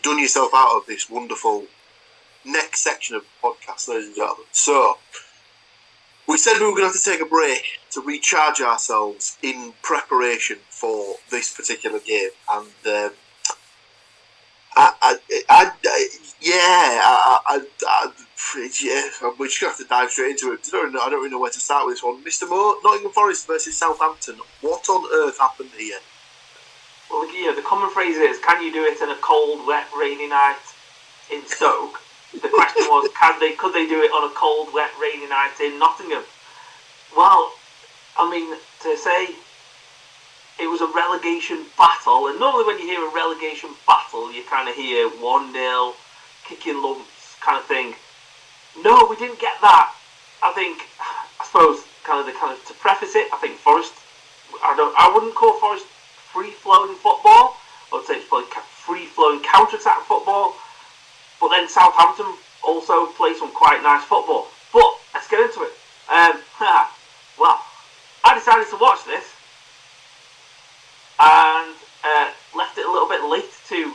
[0.02, 1.66] done yourself out of this wonderful
[2.44, 4.44] next section of the podcast, ladies and gentlemen.
[4.50, 4.98] So
[6.26, 9.72] we said we were going to have to take a break to recharge ourselves in
[9.82, 13.10] preparation for this particular game, and um,
[14.76, 16.08] I, I, I, I,
[16.40, 18.10] yeah, I, I,
[18.82, 20.66] yeah, we're just going to have to dive straight into it.
[20.66, 22.24] I don't, know, I don't really know where to start with this one.
[22.24, 22.48] Mr.
[22.48, 24.36] Moore, Nottingham Forest versus Southampton.
[24.60, 25.98] What on earth happened here?
[27.10, 30.28] Well, yeah, the common phrase is, can you do it in a cold, wet, rainy
[30.28, 30.58] night
[31.32, 32.00] in Stoke?
[32.42, 35.54] The question was, can they, could they do it on a cold, wet, rainy night
[35.60, 36.24] in Nottingham?
[37.16, 37.52] Well,
[38.16, 39.34] I mean, to say
[40.58, 44.68] it was a relegation battle, and normally when you hear a relegation battle, you kind
[44.68, 45.94] of hear 1 0,
[46.44, 47.94] kicking lumps kind of thing.
[48.82, 49.94] No, we didn't get that.
[50.42, 53.94] I think, I suppose, kind of the kind of to preface it, I think Forest.
[54.62, 54.94] I don't.
[54.98, 55.86] I wouldn't call Forest
[56.32, 57.56] free flowing football.
[57.92, 58.50] I would say it's probably
[58.84, 60.54] free flowing counter attack football.
[61.40, 62.26] But then Southampton
[62.62, 64.48] also play some quite nice football.
[64.72, 65.72] But let's get into it.
[66.10, 66.40] Um,
[67.38, 67.60] well,
[68.24, 69.34] I decided to watch this
[71.20, 73.92] and uh, left it a little bit late to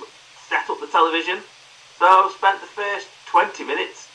[0.48, 1.40] set up the television.
[1.98, 4.08] So I spent the first 20 minutes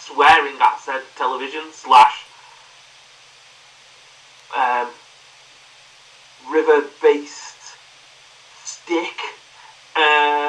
[0.00, 2.26] swearing at said television slash
[4.56, 4.88] um,
[6.50, 7.76] river based
[8.64, 9.16] stick
[9.96, 10.41] um,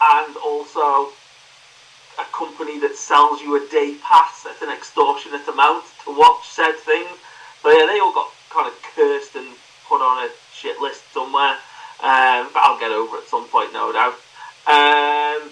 [0.00, 1.10] and also
[2.18, 6.74] a company that sells you a day pass at an extortionate amount to watch said
[6.82, 7.16] things.
[7.62, 9.46] But yeah, they all got kind of cursed and
[9.88, 11.56] put on a shit list somewhere.
[12.02, 14.14] Um, but I'll get over it at some point, no doubt.
[14.66, 15.50] Um,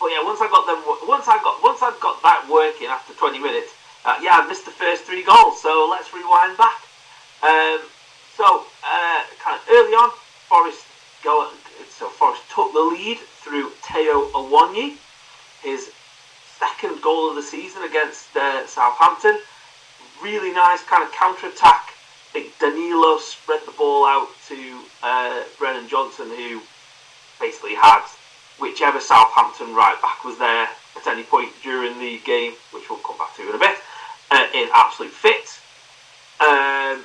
[0.00, 3.12] but yeah, once I got them, once I got once I got that working after
[3.12, 3.72] 20 minutes,
[4.04, 5.60] uh, yeah, I missed the first three goals.
[5.60, 6.80] So let's rewind back.
[7.42, 7.80] Um,
[8.36, 10.12] so uh, kind of early on,
[10.48, 10.84] Forest
[11.24, 14.96] So Forest took the lead through Taiwo Awoniyi,
[15.62, 15.90] his
[16.58, 19.38] second goal of the season against uh, Southampton.
[20.22, 21.94] Really nice kind of counter attack.
[22.28, 26.60] I think Danilo spread the ball out to uh, Brennan Johnson, who
[27.40, 28.04] basically had
[28.58, 33.16] whichever Southampton right back was there at any point during the game, which we'll come
[33.16, 33.76] back to in a bit,
[34.30, 35.48] uh, in absolute fit.
[36.40, 37.02] Um,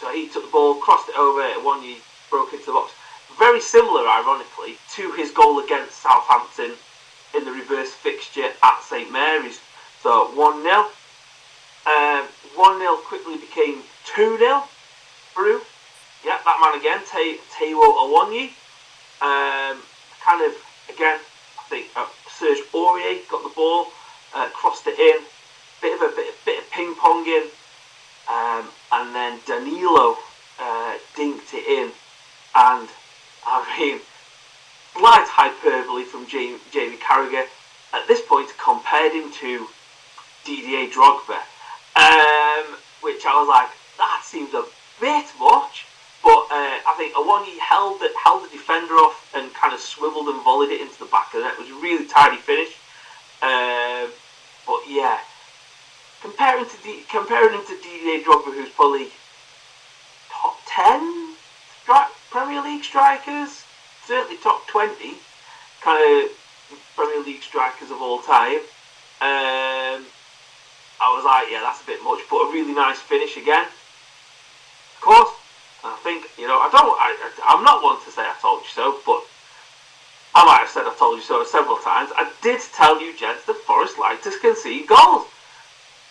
[0.00, 1.98] so he took the ball, crossed it over, one he
[2.30, 2.92] broke into the box.
[3.38, 6.72] Very similar, ironically, to his goal against Southampton
[7.34, 9.60] in the reverse fixture at St Mary's.
[10.02, 10.86] So 1 0.
[11.86, 13.82] Um, 1 0 quickly became
[14.14, 14.62] 2 0
[15.34, 15.60] through.
[16.24, 18.50] Yeah, that man again, Taiwo Awoniyi.
[19.20, 19.82] Um,
[20.24, 20.54] kind of,
[20.88, 21.20] again,
[21.58, 23.88] I think uh, Serge Aurier got the ball,
[24.34, 25.22] uh, crossed it in.
[25.82, 27.48] Bit of a bit, bit of ping ponging.
[28.28, 30.16] Um, and then Danilo
[30.58, 31.92] uh, dinked it in.
[32.54, 32.88] And
[33.46, 34.00] I mean,
[34.92, 37.46] slight hyperbole from Jamie, Jamie Carragher.
[37.92, 39.68] At this point, compared him to
[40.44, 41.38] Didier Drogba,
[41.96, 44.64] um, which I was like, that seems a
[45.00, 45.86] bit much.
[46.22, 50.28] But uh, I think Awoniyi held the, held the defender off and kind of swiveled
[50.28, 51.54] and volleyed it into the back of the net.
[51.54, 52.74] It was a really tidy finish.
[53.42, 54.10] Um,
[54.66, 55.18] but yeah,
[56.20, 59.08] comparing to D, comparing him to Didier Drogba, who's probably
[60.30, 61.25] top ten
[62.30, 63.64] Premier League strikers,
[64.06, 65.14] certainly top twenty,
[65.82, 66.30] kind of
[66.94, 68.60] Premier League strikers of all time.
[69.20, 70.04] Um,
[71.00, 73.64] I was like, yeah, that's a bit much, but a really nice finish again.
[73.64, 75.30] Of course,
[75.84, 76.96] I think you know I don't.
[76.98, 79.22] I, I'm not one to say I told you so, but
[80.34, 82.10] I might have said I told you so several times.
[82.14, 85.26] I did tell you, gents, that Forest to concede goals.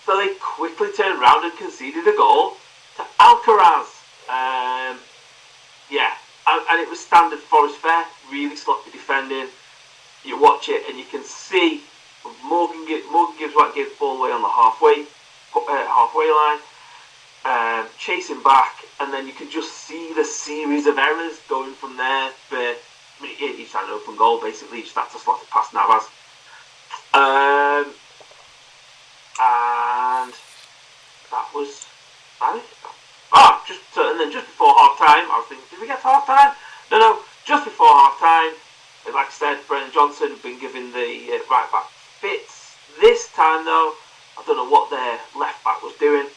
[0.05, 2.57] So they quickly turned around and conceded a goal
[2.97, 3.89] to Alcaraz.
[4.29, 4.97] Um,
[5.89, 6.13] yeah,
[6.47, 9.47] and, and, it was standard Forest fare, really sloppy defending.
[10.23, 11.81] You watch it and you can see
[12.43, 15.05] Morgan, Morgan gives what gives ball away on the halfway
[15.55, 16.59] uh, halfway line,
[17.45, 21.97] um, chasing back, and then you can just see the series of errors going from
[21.97, 22.31] there.
[22.49, 22.77] But
[23.19, 24.81] I mean, each had an open goal basically.
[24.81, 26.09] Just had to slot it past Navas.
[27.13, 27.93] Um,
[29.39, 30.33] and
[31.31, 31.85] that was
[32.39, 32.61] that
[34.11, 36.53] and then just before half time, I was thinking, did we get to half time?
[36.91, 38.53] No, no, just before half time,
[39.13, 41.89] like I said, Brennan Johnson had been given the uh, right back
[42.19, 42.75] fits.
[42.99, 43.93] This time though,
[44.37, 46.27] I don't know what their left back was doing.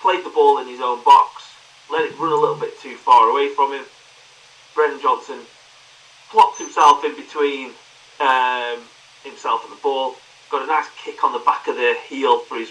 [0.00, 1.42] Played the ball in his own box,
[1.90, 3.84] let it run a little bit too far away from him.
[4.74, 5.40] Brennan Johnson
[6.30, 7.70] plopped himself in between
[8.20, 8.78] um,
[9.22, 10.16] himself and the ball,
[10.50, 12.70] got a nice kick on the back of the heel for his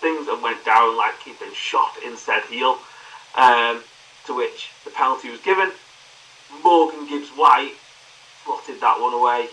[0.00, 2.78] things and went down like he'd been shot in said heel.
[3.36, 3.82] Um,
[4.26, 5.70] to which the penalty was given.
[6.62, 7.74] Morgan Gibbs White
[8.44, 9.48] slotted that one away,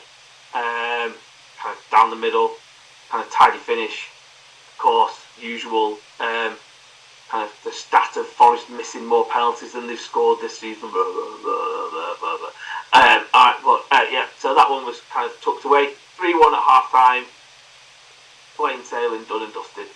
[0.53, 1.13] um,
[1.57, 2.51] kind of down the middle,
[3.09, 4.07] kind of tidy finish.
[4.73, 6.55] Of course, usual um,
[7.29, 10.91] kind of the stat of Forest missing more penalties than they've scored this season.
[10.91, 12.51] Blah, blah, blah,
[12.93, 15.93] um, all right, but uh, yeah, so that one was kind of tucked away.
[16.17, 17.23] 3 1 at half time
[18.61, 19.87] plain sailing, done and dusted.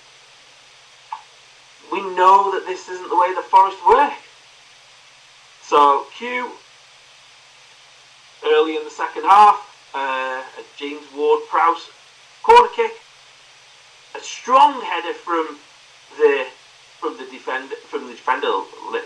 [1.91, 4.13] We know that this isn't the way the Forest work.
[5.61, 6.51] So Q
[8.45, 9.57] early in the second half,
[9.95, 11.89] uh, a James Ward-Prowse
[12.43, 12.91] corner kick,
[14.15, 15.57] a strong header from
[16.17, 16.45] the
[16.99, 18.47] from the defender from the defender
[18.91, 19.03] like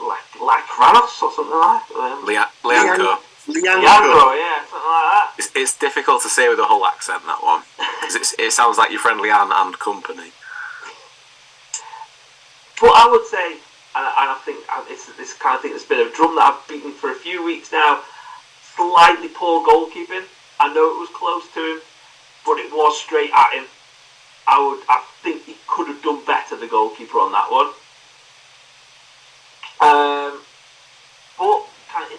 [0.00, 1.96] like like Kranos or something like that.
[1.96, 3.18] Um, Lyanco.
[3.48, 3.82] Lyanco.
[3.82, 5.32] Leandro, yeah, something like that.
[5.38, 7.62] It's, it's difficult to say with a whole accent that one.
[8.00, 10.32] 'Cause it's, it sounds like your friend Leanne and company.
[12.80, 13.52] But I would say,
[13.94, 16.92] and I, think it's this kind of thing that's been a drum that I've beaten
[16.92, 18.00] for a few weeks now.
[18.74, 20.24] Slightly poor goalkeeping.
[20.58, 21.80] I know it was close to him,
[22.46, 23.64] but it was straight at him.
[24.48, 27.68] I would, I think he could have done better, the goalkeeper on that one.
[29.80, 30.40] Um,
[31.36, 31.68] but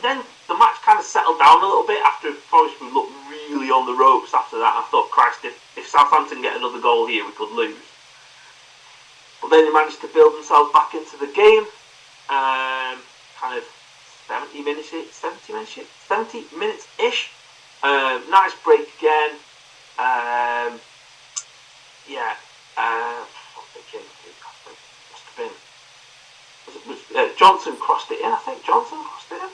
[0.02, 3.90] then the match kind of settled down a little bit after Forest looked really on
[3.90, 4.78] the ropes after that.
[4.78, 7.91] I thought, Christ, if, if Southampton get another goal here, we could lose.
[9.42, 11.66] But then they managed to build themselves back into the game.
[12.30, 13.02] Um,
[13.40, 13.66] kind of
[14.28, 15.78] 70 minutes, 70 minutes,
[16.08, 17.32] 70 minutes ish.
[17.84, 19.32] Um, nice break again.
[19.98, 20.80] Um,
[22.08, 22.36] yeah.
[22.78, 23.26] Uh?
[25.12, 25.52] Must have been.
[26.68, 28.32] Was it, was, uh, Johnson crossed it in.
[28.32, 29.52] I think Johnson crossed it in.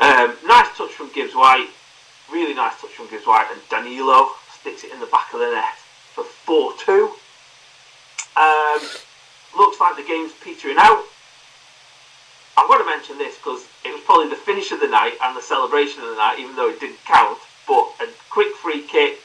[0.00, 1.68] Um, nice touch from Gibbs White,
[2.32, 5.50] really nice touch from Gibbs White, and Danilo sticks it in the back of the
[5.50, 5.76] net
[6.14, 7.10] for 4 2.
[8.70, 8.82] Um,
[9.56, 11.02] looks like the game's petering out.
[12.56, 15.36] I've got to mention this because it was probably the finish of the night and
[15.36, 17.38] the celebration of the night, even though it didn't count.
[17.66, 19.18] But a quick free kick.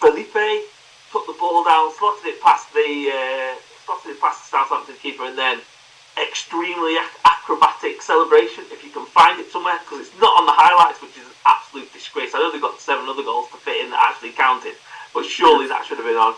[0.00, 0.66] Felipe
[1.12, 3.54] took the ball down, slotted it past the uh,
[3.86, 5.60] slotted it past the Southampton keeper, and then
[6.18, 8.64] extremely ac- acrobatic celebration.
[8.72, 11.38] If you can find it somewhere, because it's not on the highlights, which is an
[11.46, 12.34] absolute disgrace.
[12.34, 14.74] I know they got seven other goals to fit in that actually counted,
[15.12, 16.34] but surely that should have been on.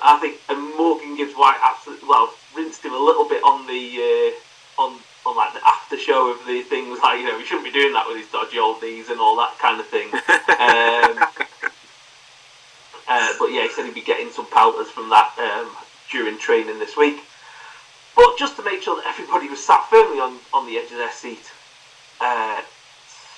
[0.00, 4.32] I think and Morgan Gibbs White absolutely well rinsed him a little bit on the
[4.78, 7.64] uh, on on like the after show of the things like you know he shouldn't
[7.64, 10.08] be doing that with his dodgy old knees and all that kind of thing.
[10.14, 11.18] um,
[13.08, 15.74] uh, but yeah, he said he'd be getting some pelters from that um,
[16.10, 17.20] during training this week.
[18.14, 20.98] But just to make sure that everybody was sat firmly on, on the edge of
[20.98, 21.52] their seat,
[22.20, 22.62] uh,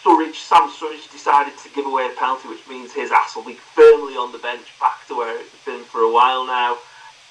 [0.03, 3.59] Surridge, Sam Surridge decided to give away a penalty, which means his ass will be
[3.75, 6.79] firmly on the bench, back to where it's been for a while now.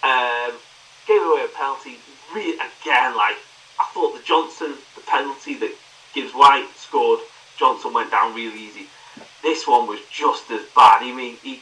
[0.03, 0.53] Um,
[1.07, 1.97] gave away a penalty,
[2.33, 3.37] really, again, like,
[3.79, 5.73] I thought the Johnson, the penalty that
[6.13, 7.19] Gibbs White scored,
[7.57, 8.87] Johnson went down really easy.
[9.41, 11.01] This one was just as bad.
[11.01, 11.61] I mean, he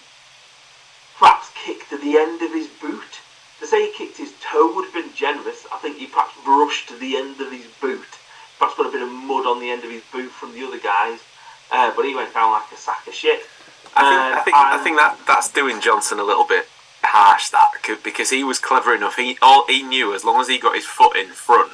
[1.18, 3.22] perhaps kicked to the end of his boot.
[3.60, 5.66] To say he kicked his toe would have been generous.
[5.72, 8.17] I think he perhaps brushed to the end of his boot.
[8.60, 10.80] Perhaps got a bit of mud on the end of his boot from the other
[10.80, 11.20] guys.
[11.72, 13.42] Uh, but he went down like a sack of shit.
[13.96, 16.68] I think, Um, I think, I think that that's doing Johnson a little bit
[17.04, 17.50] harsh.
[17.50, 17.72] That
[18.04, 19.16] because he was clever enough.
[19.16, 21.72] He all he knew as long as he got his foot in front,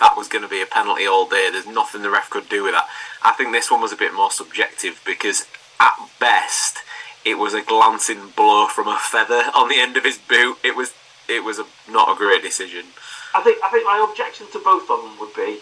[0.00, 1.48] that was going to be a penalty all day.
[1.50, 2.88] There's nothing the ref could do with that.
[3.22, 5.46] I think this one was a bit more subjective because
[5.80, 6.78] at best
[7.24, 10.58] it was a glancing blow from a feather on the end of his boot.
[10.62, 10.94] It was
[11.28, 12.86] it was a, not a great decision.
[13.34, 15.60] I think I think my objection to both of them would be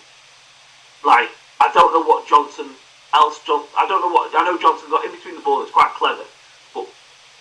[1.07, 2.67] like I don't know what Johnson
[3.15, 5.63] else John I don't know what I know Johnson got in between the ball.
[5.63, 6.27] It's quite clever,
[6.75, 6.87] but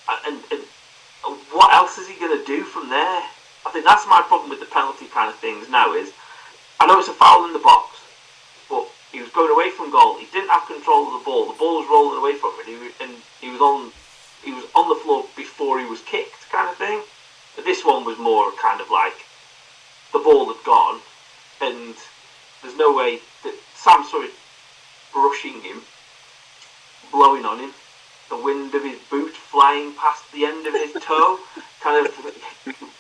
[0.07, 0.61] uh, and, and
[1.51, 3.23] what else is he going to do from there?
[3.65, 5.93] I think that's my problem with the penalty kind of things now.
[5.93, 6.13] Is
[6.79, 7.97] I know it's a foul in the box,
[8.69, 10.17] but he was going away from goal.
[10.17, 11.47] He didn't have control of the ball.
[11.47, 13.91] The ball was rolling away from him, and he, and he was on
[14.43, 17.01] he was on the floor before he was kicked, kind of thing.
[17.55, 19.17] But this one was more kind of like
[20.13, 21.01] the ball had gone,
[21.61, 21.95] and
[22.65, 24.29] there's no way that Sam Surrey
[25.13, 25.81] brushing him,
[27.11, 27.71] blowing on him,
[28.29, 31.37] the wind of his boot flying past the end of his toe,
[31.81, 32.09] kind of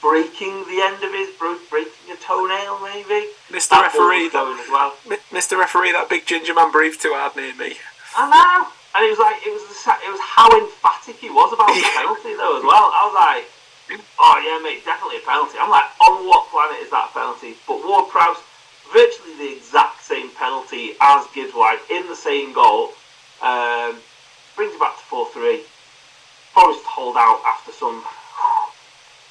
[0.01, 1.33] breaking the end of his
[1.69, 3.33] breaking a toenail maybe.
[3.49, 3.73] Mr.
[3.73, 4.93] That Referee, going as well.
[5.33, 5.57] Mr.
[5.57, 7.73] Referee, that big ginger man breathed too hard near me.
[8.15, 8.69] I know.
[8.93, 9.75] And it was like it was the
[10.05, 12.93] it was how emphatic he was about the penalty though as well.
[12.93, 13.43] I was like,
[14.21, 15.57] oh yeah, mate, definitely a penalty.
[15.59, 17.57] I'm like, on what planet is that a penalty?
[17.67, 18.39] But Ward Prowse,
[18.91, 22.91] virtually the exact same penalty as Gibbs White in the same goal,
[23.41, 23.97] um,
[24.55, 25.63] brings it back to four three.
[26.53, 28.03] Forest hold out after some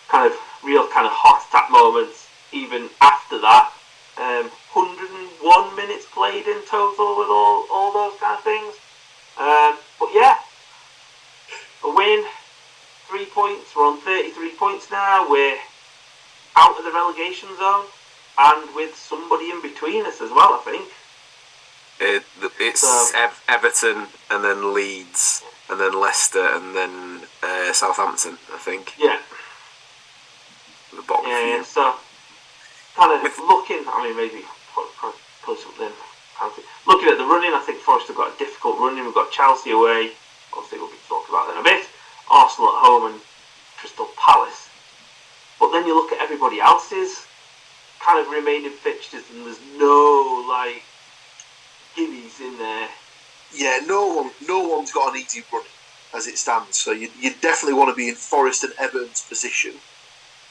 [0.09, 2.29] kind of real kind of heart attack moments.
[2.53, 3.73] Even after that,
[4.19, 8.75] um, 101 minutes played in total with all all those kind of things.
[9.38, 10.38] Um, but yeah,
[11.83, 12.25] a win,
[13.09, 13.75] three points.
[13.75, 15.29] We're on 33 points now.
[15.29, 15.59] We're
[16.57, 17.87] out of the relegation zone,
[18.38, 20.55] and with somebody in between us as well.
[20.55, 20.88] I think.
[22.01, 22.25] It,
[22.59, 28.37] it's So- Ev- Everton and then Leeds and then Leicester and then uh, Southampton.
[28.53, 29.18] I think Yeah,
[30.94, 31.57] the bottom yeah.
[31.57, 31.64] few.
[31.64, 31.94] So,
[32.97, 33.85] kind of With- looking.
[33.88, 34.44] I mean, maybe
[34.75, 35.90] put, put, put something.
[36.87, 39.05] Looking at the running, I think Forest have got a difficult running.
[39.05, 40.12] We've got Chelsea away.
[40.53, 41.87] Obviously, we'll be talking about that in a bit.
[42.31, 43.20] Arsenal at home and
[43.79, 44.68] Crystal Palace.
[45.61, 47.25] But then you look at everybody else's
[48.05, 50.83] kind of remaining fixtures, and there's no like
[51.97, 52.88] gimmies in there.
[53.55, 55.62] Yeah, no one, no one's got an easy run
[56.14, 56.77] as it stands.
[56.79, 59.75] So you, you definitely want to be in Forest and Everton's position,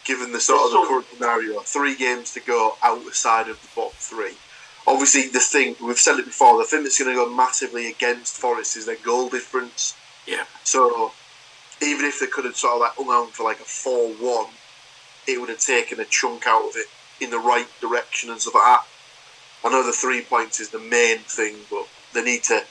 [0.06, 1.60] given the sort of the current scenario.
[1.62, 4.38] Three games to go outside of the bottom three.
[4.86, 6.58] Obviously, the thing we've said it before.
[6.58, 9.96] The thing that's going to go massively against Forest is their goal difference.
[10.28, 10.46] Yeah.
[10.64, 11.14] So
[11.82, 14.48] even if they could have sort of like hung on for like a four-one,
[15.28, 16.88] it would have taken a chunk out of it
[17.24, 18.86] in the right direction and stuff like that.
[19.66, 22.64] I know the three points is the main thing, but they need to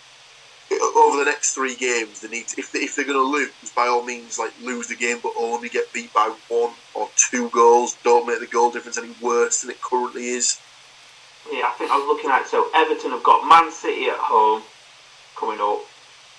[0.81, 2.21] over the next three games.
[2.21, 4.89] They need to, if they, if they're going to lose, by all means, like lose
[4.89, 7.97] the game, but only get beat by one or two goals.
[8.03, 10.61] Don't make the goal difference any worse than it currently is.
[11.51, 14.63] Yeah, I think I was looking at so Everton have got Man City at home
[15.37, 15.85] coming up,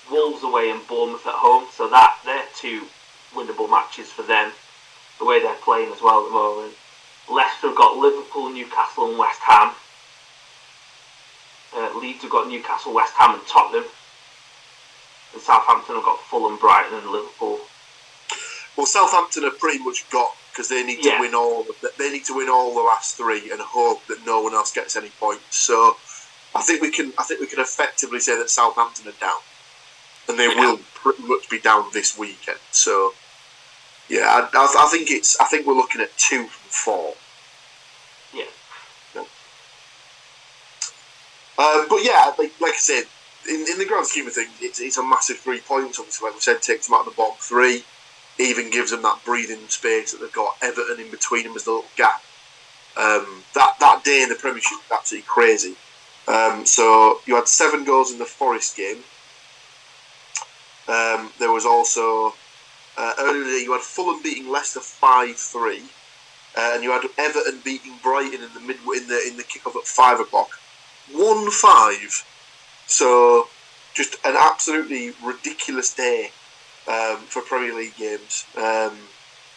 [0.10, 1.66] Wolves away and Bournemouth at home.
[1.72, 2.88] So that they're two
[3.34, 4.52] winnable matches for them.
[5.20, 6.74] The way they're playing as well at the moment.
[7.32, 9.74] Leicester have got Liverpool, Newcastle, and West Ham.
[11.76, 13.86] Uh, Leeds have got Newcastle, West Ham, and Tottenham.
[15.34, 17.60] And Southampton have got Fulham, Brighton, and Liverpool.
[18.78, 21.66] Well, Southampton have pretty much got because they need to win all.
[21.98, 24.96] They need to win all the last three and hope that no one else gets
[24.96, 25.58] any points.
[25.58, 25.98] So,
[26.54, 27.14] I think we can.
[27.18, 29.40] I think we can effectively say that Southampton are down,
[30.28, 30.56] and they Yeah.
[30.72, 32.60] will pretty much be down this weekend.
[32.72, 33.14] So,
[34.10, 35.40] yeah, I, I, I think it's.
[35.40, 37.14] I think we're looking at two four.
[38.34, 38.46] Yeah.
[41.56, 43.04] Um, but yeah, like, like I said,
[43.48, 46.00] in, in the grand scheme of things, it's, it's a massive three points.
[46.00, 47.84] Obviously, like we said, takes them out of the bottom three.
[48.40, 51.72] Even gives them that breathing space that they've got Everton in between them as the
[51.72, 52.24] little gap.
[52.98, 55.76] Um, that that day in the Premiership was absolutely crazy.
[56.28, 59.04] Um, so you had seven goals in the Forest game.
[60.88, 62.34] Um, there was also
[62.98, 65.88] uh, earlier you had Fulham beating Leicester five three, uh,
[66.58, 69.86] and you had Everton beating Brighton in the mid in the in the kickoff at
[69.88, 70.50] five o'clock
[71.12, 72.26] one five.
[72.88, 73.48] So
[73.94, 76.32] just an absolutely ridiculous day
[76.88, 78.46] um, for Premier League games.
[78.58, 78.98] Um,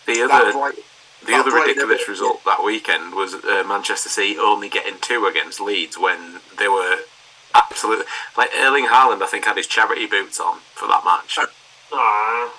[0.07, 0.83] The other Brighton-
[1.25, 5.27] the other Brighton ridiculous Everton- result that weekend was uh, Manchester City only getting two
[5.27, 6.99] against Leeds when they were
[7.55, 8.05] absolutely
[8.37, 9.23] like Erling Haaland.
[9.23, 11.39] I think had his charity boots on for that match.
[11.93, 12.51] Uh, I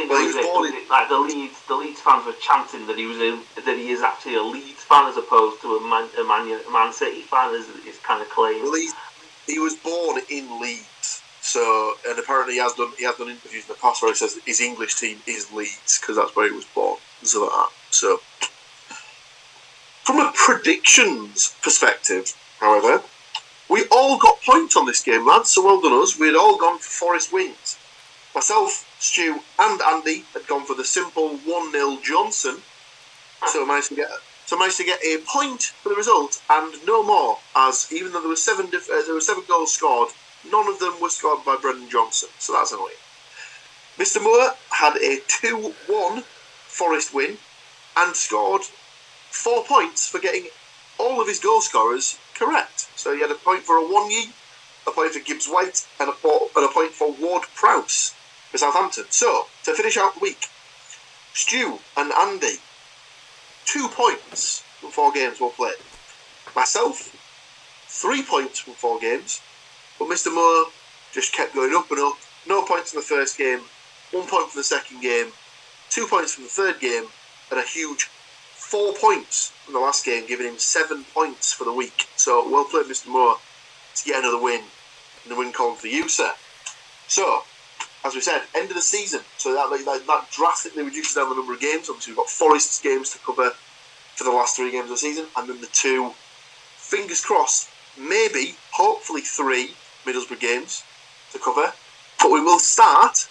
[0.00, 2.32] think Well, he was was a- born in- like the Leeds, the Leeds fans were
[2.40, 5.76] chanting that he was a, that he is actually a Leeds fan as opposed to
[5.76, 8.62] a Man, a Man, a Man City fan, is, is kind of claimed.
[8.62, 8.90] Well, he,
[9.46, 13.64] he was born in Leeds, so and apparently he has done he has done interviews
[13.64, 16.54] in the past where he says his English team is Leeds because that's where he
[16.54, 17.68] was born stuff like that.
[17.90, 18.20] So,
[20.04, 23.02] from a predictions perspective, however,
[23.68, 25.50] we all got points on this game, lads.
[25.50, 26.18] So well done us.
[26.18, 27.76] We had all gone for Forest wins.
[28.40, 32.62] Myself, Stu, and Andy had gone for the simple one 0 Johnson.
[33.46, 34.08] So I managed to get
[34.46, 37.36] so managed to get a point for the result and no more.
[37.54, 40.08] As even though there were seven uh, there were seven goals scored,
[40.50, 42.30] none of them were scored by Brennan Johnson.
[42.38, 42.94] So that's annoying.
[43.98, 44.22] Mr.
[44.22, 46.22] Moore had a two-one
[46.66, 47.36] Forest win
[47.94, 48.62] and scored
[49.28, 50.46] four points for getting
[50.98, 52.88] all of his goal scorers correct.
[52.96, 54.10] So he had a point for a one
[54.86, 58.14] a point for Gibbs White, and a, po- and a point for Ward Prowse
[58.50, 59.04] for Southampton.
[59.10, 60.46] So to finish out the week,
[61.32, 62.58] Stu and Andy
[63.64, 65.74] two points from four games well played.
[66.56, 67.14] Myself,
[67.86, 69.40] three points from four games.
[69.98, 70.34] But Mr.
[70.34, 70.66] Moore
[71.12, 72.18] just kept going up and up.
[72.48, 73.60] No points in the first game,
[74.12, 75.26] one point from the second game,
[75.90, 77.04] two points from the third game,
[77.50, 78.04] and a huge
[78.54, 82.08] four points from the last game, giving him seven points for the week.
[82.16, 83.08] So well played, Mr.
[83.08, 83.36] Moore,
[83.94, 84.62] to get another win
[85.24, 86.32] in the win column for you, sir.
[87.08, 87.42] So,
[88.04, 89.20] as we said, end of the season.
[89.36, 91.88] So that, that, that drastically reduces down the number of games.
[91.88, 93.50] Obviously, we've got Forest's games to cover
[94.16, 96.12] for the last three games of the season, and then the two,
[96.76, 99.74] fingers crossed, maybe, hopefully three
[100.04, 100.82] Middlesbrough games
[101.32, 101.72] to cover.
[102.20, 103.28] But we will start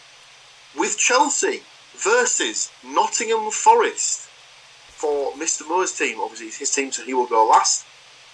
[0.77, 1.61] with Chelsea
[1.95, 4.29] versus Nottingham Forest
[4.89, 5.67] for Mr.
[5.67, 6.19] Moore's team.
[6.19, 7.85] Obviously, it's his team, so he will go last.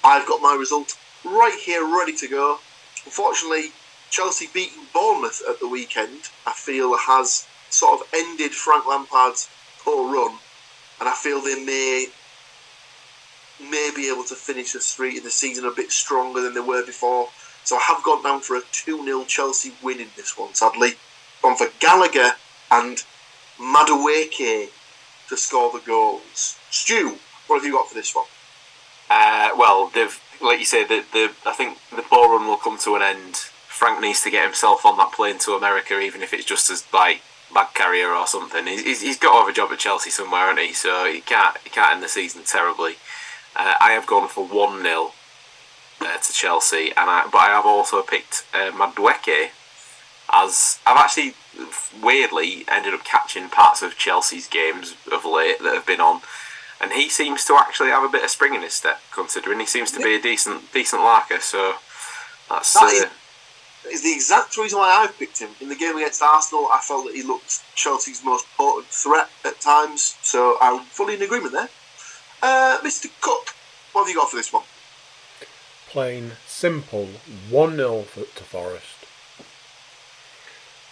[0.03, 2.59] I've got my result right here, ready to go.
[3.05, 3.71] Unfortunately,
[4.09, 9.49] Chelsea beating Bournemouth at the weekend, I feel, has sort of ended Frank Lampard's
[9.79, 10.37] poor run,
[10.99, 12.07] and I feel they may
[13.61, 16.59] may be able to finish the street in the season a bit stronger than they
[16.59, 17.29] were before.
[17.63, 20.95] So I have gone down for a 2 0 Chelsea win in this one, sadly.
[21.41, 22.31] Gone for Gallagher
[22.69, 23.03] and
[23.57, 24.69] Madueke
[25.29, 26.57] to score the goals.
[26.69, 28.25] Stu, what have you got for this one?
[29.09, 32.77] Uh, well, they've like you said, the, the I think the ball run will come
[32.79, 33.44] to an end.
[33.75, 36.85] Frank needs to get himself on that plane to America, even if it's just as
[36.93, 37.21] like
[37.53, 38.65] bag carrier or something.
[38.65, 40.73] He's, he's got to have a job at Chelsea somewhere, hasn't he?
[40.73, 42.93] So he can't he can't end the season terribly.
[43.53, 45.11] Uh, I have gone for one 0
[46.01, 49.49] uh, to Chelsea, and I, but I have also picked uh, Madueke
[50.33, 51.33] as I've actually
[52.01, 56.21] weirdly ended up catching parts of Chelsea's games of late that have been on,
[56.79, 59.65] and he seems to actually have a bit of spring in his step, considering he
[59.65, 61.41] seems to be a decent decent larker.
[61.41, 61.75] So
[62.49, 63.09] that's That is- uh,
[63.91, 65.49] Is the exact reason why I've picked him.
[65.61, 69.59] In the game against Arsenal, I felt that he looked Chelsea's most potent threat at
[69.59, 71.69] times, so I'm fully in agreement there.
[72.41, 73.09] Uh, Mr.
[73.21, 73.53] Cook,
[73.91, 74.63] what have you got for this one?
[75.89, 77.07] Plain, simple,
[77.49, 79.05] 1 0 to Forest.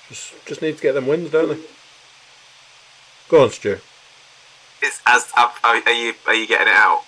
[0.10, 1.64] Just, just need to get them wins, don't they?
[3.30, 3.80] Go on, Stu.
[4.82, 7.04] it's, as are, are you are you getting it out?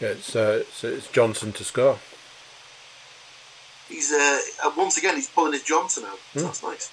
[0.00, 1.98] Yeah, it's, uh, it's, it's Johnson to score.
[3.90, 4.40] He's uh,
[4.76, 6.18] once again he's pulling his Johnson out.
[6.34, 6.90] So That's nice.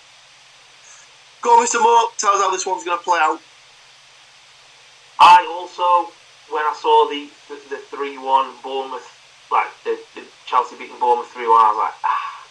[1.41, 1.81] Go on, Mr.
[1.81, 2.09] Moore.
[2.17, 3.39] Tell us how this one's going to play out.
[5.19, 6.11] I also
[6.49, 7.29] when I saw the
[7.69, 9.07] the three one Bournemouth,
[9.51, 12.47] like the, the Chelsea beating Bournemouth three one, I was like, ah.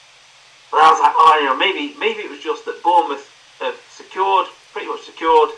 [0.71, 3.27] But I was like, oh, you know, maybe maybe it was just that Bournemouth
[3.61, 5.51] have secured, pretty much secured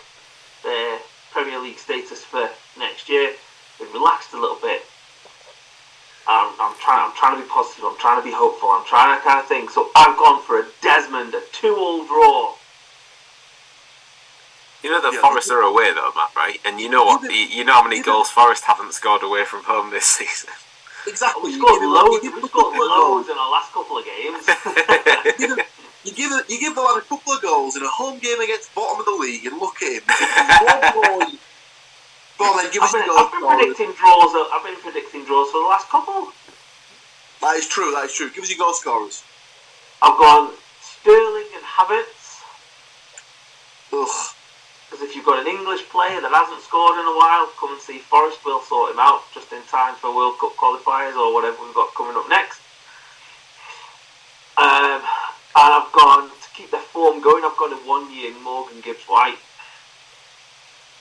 [0.65, 0.99] their
[1.33, 3.33] Premier League status for next year.
[3.79, 4.83] They've relaxed a little bit.
[6.89, 7.13] I'm trying.
[7.13, 7.85] I'm trying to be positive.
[7.85, 8.71] I'm trying to be hopeful.
[8.71, 9.71] I'm trying to kind of think.
[9.71, 12.55] So I've gone for a Desmond, a two-all draw.
[14.83, 15.21] You know the Yeah.
[15.21, 16.61] Forest are away though, Matt, right?
[16.65, 17.23] And you know what?
[17.23, 20.51] You, you know how many goals Forest haven't scored away from home this season.
[21.07, 21.51] Exactly.
[21.51, 22.15] We You scored give him- loads.
[22.15, 23.27] you give him We a scored couple of goals.
[23.27, 24.45] loads in our last couple of games.
[25.39, 25.67] You give, him-
[26.05, 28.41] you give him- you give the lad a couple of goals in a home game
[28.41, 30.05] against bottom of the league, and look at him.
[30.07, 31.37] One.
[32.39, 33.19] Go on then, give I've us the been, goal.
[33.19, 34.31] I've been predicting draws.
[34.55, 36.31] I've been predicting draws for the last couple.
[37.49, 37.97] That is true.
[37.97, 38.29] That is true.
[38.29, 39.25] Give us your goal scorers.
[40.03, 40.53] I've gone
[40.85, 42.45] Sterling and Havertz.
[43.89, 44.37] Ugh.
[44.85, 47.81] Because if you've got an English player that hasn't scored in a while, come and
[47.81, 48.45] see Forest.
[48.45, 51.89] We'll sort him out just in time for World Cup qualifiers or whatever we've got
[51.97, 52.61] coming up next.
[54.61, 57.49] Um, and I've gone to keep their form going.
[57.49, 59.41] I've gone a one-year Morgan Gibbs White.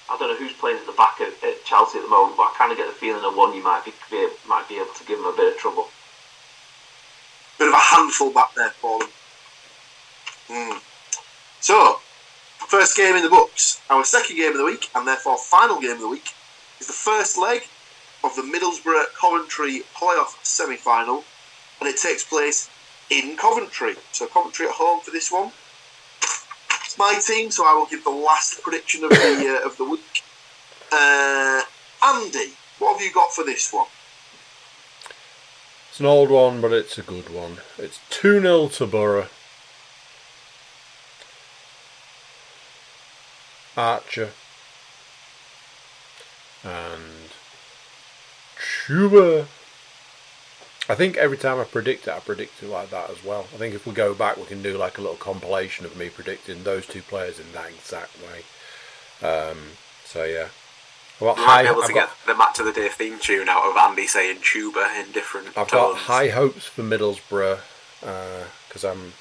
[0.08, 1.36] I don't know who's playing at the back at,
[1.68, 3.84] Chelsea at the moment, but I kind of get the feeling that one year might
[3.84, 3.92] be
[4.48, 5.92] might be able to give him a bit of trouble.
[7.58, 9.10] Bit of a handful back there for them.
[10.48, 10.78] Hmm.
[11.60, 12.00] So,
[12.68, 13.82] first game in the books.
[13.90, 16.30] Our second game of the week, and therefore final game of the week,
[16.80, 17.64] is the first leg
[18.24, 21.24] of the Middlesbrough Coventry playoff semi final,
[21.80, 22.70] and it takes place
[23.10, 23.96] in Coventry.
[24.12, 25.52] So, Coventry at home for this one.
[26.86, 29.84] It's my team, so I will give the last prediction of the, uh, of the
[29.84, 30.24] week.
[30.92, 31.62] Uh,
[32.06, 33.88] Andy, what have you got for this one?
[35.98, 37.58] It's an old one, but it's a good one.
[37.80, 39.26] It's 2 0 to Boro.
[43.76, 44.30] Archer.
[46.64, 47.32] And.
[48.60, 49.48] Chuba.
[50.88, 53.48] I think every time I predict it, I predict it like that as well.
[53.56, 56.10] I think if we go back, we can do like a little compilation of me
[56.10, 59.28] predicting those two players in that exact way.
[59.28, 59.58] Um,
[60.06, 60.50] so yeah.
[61.20, 63.18] Well, You might be able to I've get got- the Match of the Day theme
[63.20, 67.60] tune out of Andy saying tuba in different I've got high hopes for Middlesbrough
[68.00, 69.14] because I'm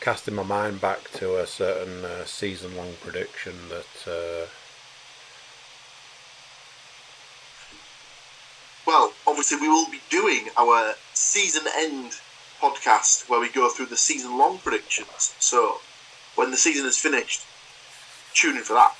[0.00, 4.46] casting my mind back to a certain uh, season-long prediction that uh,
[8.86, 12.12] Well, obviously, we will be doing our season end
[12.60, 15.34] podcast where we go through the season long predictions.
[15.38, 15.80] So,
[16.34, 17.42] when the season is finished,
[18.34, 18.94] tune in for that.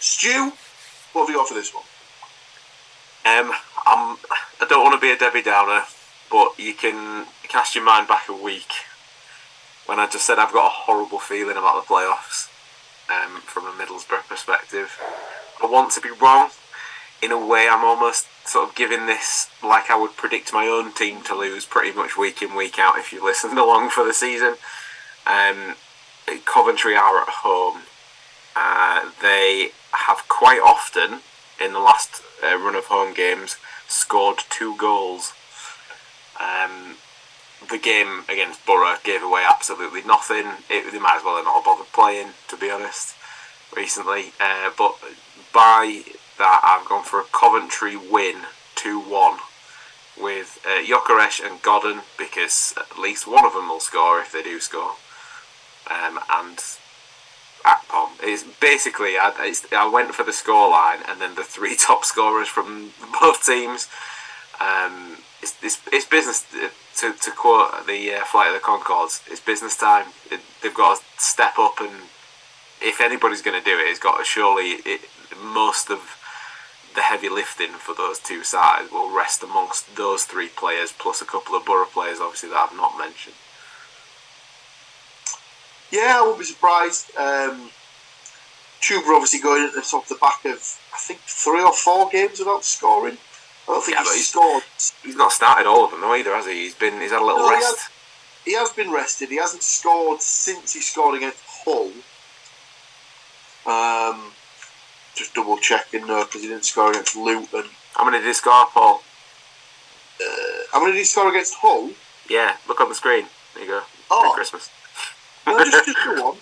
[0.00, 0.52] Stu,
[1.12, 1.84] what have you got for this one?
[3.24, 3.52] Um,
[3.86, 4.16] I'm,
[4.60, 5.82] I don't want to be a Debbie Downer,
[6.30, 8.72] but you can cast your mind back a week
[9.86, 12.48] when I just said I've got a horrible feeling about the playoffs
[13.10, 15.00] um, from a Middlesbrough perspective.
[15.62, 16.50] I want to be wrong.
[17.20, 20.92] In a way, I'm almost sort of giving this like I would predict my own
[20.92, 24.14] team to lose pretty much week in, week out if you listened along for the
[24.14, 24.54] season.
[25.26, 25.74] Um,
[26.44, 27.82] Coventry are at home.
[28.54, 31.20] Uh, they have quite often
[31.62, 35.32] in the last uh, run of home games scored two goals.
[36.40, 36.96] Um,
[37.68, 40.46] the game against Boro gave away absolutely nothing.
[40.70, 43.16] It, they might as well have not bothered playing, to be honest,
[43.76, 44.32] recently.
[44.40, 44.96] Uh, but
[45.52, 46.02] by
[46.38, 48.42] that, I've gone for a Coventry win
[48.76, 49.38] 2 1
[50.20, 54.42] with uh, Gyökeres and Godden because at least one of them will score if they
[54.42, 54.96] do score.
[55.90, 56.62] Um, and
[57.68, 58.08] Akpom.
[58.22, 62.48] It's basically I, it's, I went for the scoreline and then the three top scorers
[62.48, 63.88] from both teams.
[64.60, 66.44] Um, it's, it's, it's business
[66.98, 69.22] to, to quote the uh, flight of the Conchords.
[69.30, 70.06] It's business time.
[70.30, 71.92] It, they've got to step up and
[72.80, 75.02] if anybody's going to do it, it's got to surely it,
[75.42, 76.16] most of
[76.94, 81.24] the heavy lifting for those two sides will rest amongst those three players plus a
[81.24, 83.36] couple of Boro players, obviously that I've not mentioned.
[85.90, 87.10] Yeah, I won't be surprised.
[87.16, 87.70] Um,
[88.80, 90.54] Chuba obviously going at this off the back of,
[90.94, 93.18] I think, three or four games without scoring.
[93.68, 94.62] I don't think Yeah, he's he's- scored.
[95.02, 96.52] He's not started all of them though either, has he?
[96.54, 97.88] He's been he's had a little No, he rest.
[98.44, 99.28] He has been rested.
[99.28, 101.92] He hasn't scored since he scored against Hull.
[103.66, 104.32] Um,
[105.14, 107.64] just double checking now because he didn't score against Luton.
[107.94, 109.02] How many did he score, Paul?
[110.20, 111.90] Uh, how many did he score against Hull?
[112.30, 113.26] Yeah, look on the screen.
[113.54, 113.82] There you go.
[114.10, 114.22] Oh.
[114.22, 114.70] Merry Christmas.
[115.58, 116.36] They just, just got one.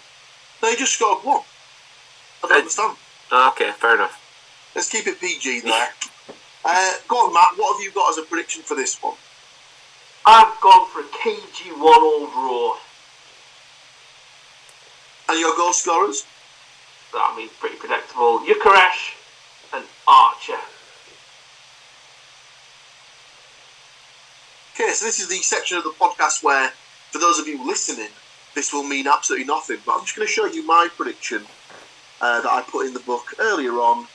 [0.62, 1.40] They just got one.
[2.44, 2.96] I don't uh, understand.
[3.32, 4.22] Oh, okay, fair enough.
[4.74, 5.88] Let's keep it PG there.
[6.64, 7.56] uh, go on, Matt.
[7.56, 9.14] What have you got as a prediction for this one?
[10.26, 12.76] I've gone for a KG1 all draw.
[15.28, 16.24] And your goal scorers?
[17.14, 18.40] I mean, pretty predictable.
[18.40, 19.14] Gyökeres
[19.72, 20.60] and Archer.
[24.74, 26.70] Okay, so this is the section of the podcast where,
[27.10, 28.10] for those of you listening,
[28.56, 29.78] this will mean absolutely nothing.
[29.86, 31.42] But I'm just going to show you my prediction
[32.20, 34.08] uh, that I put in the book earlier on.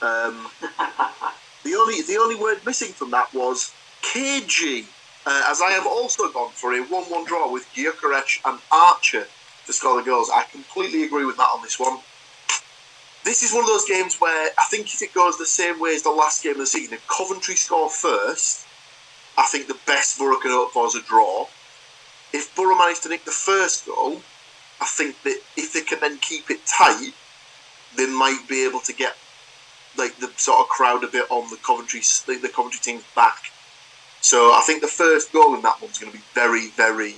[0.00, 0.48] Um,
[1.64, 4.86] the only the only word missing from that was KG,
[5.26, 9.26] uh, as I have also gone for a 1-1 draw with Gyökeres and Archer
[9.66, 10.30] to score the goals.
[10.32, 11.98] I completely agree with that on this one.
[13.24, 15.94] This is one of those games where I think if it goes the same way
[15.94, 18.66] as the last game of the season, if Coventry score first,
[19.38, 21.46] I think the best Boro can hope for is a draw.
[22.32, 24.22] If Boro manage to nick the first goal,
[24.80, 27.12] I think that if they can then keep it tight,
[27.96, 29.16] they might be able to get
[29.96, 33.52] like the sort of crowd a bit on the Coventry the, Coventry team's back.
[34.20, 37.16] So I think the first goal in that one's going to be very, very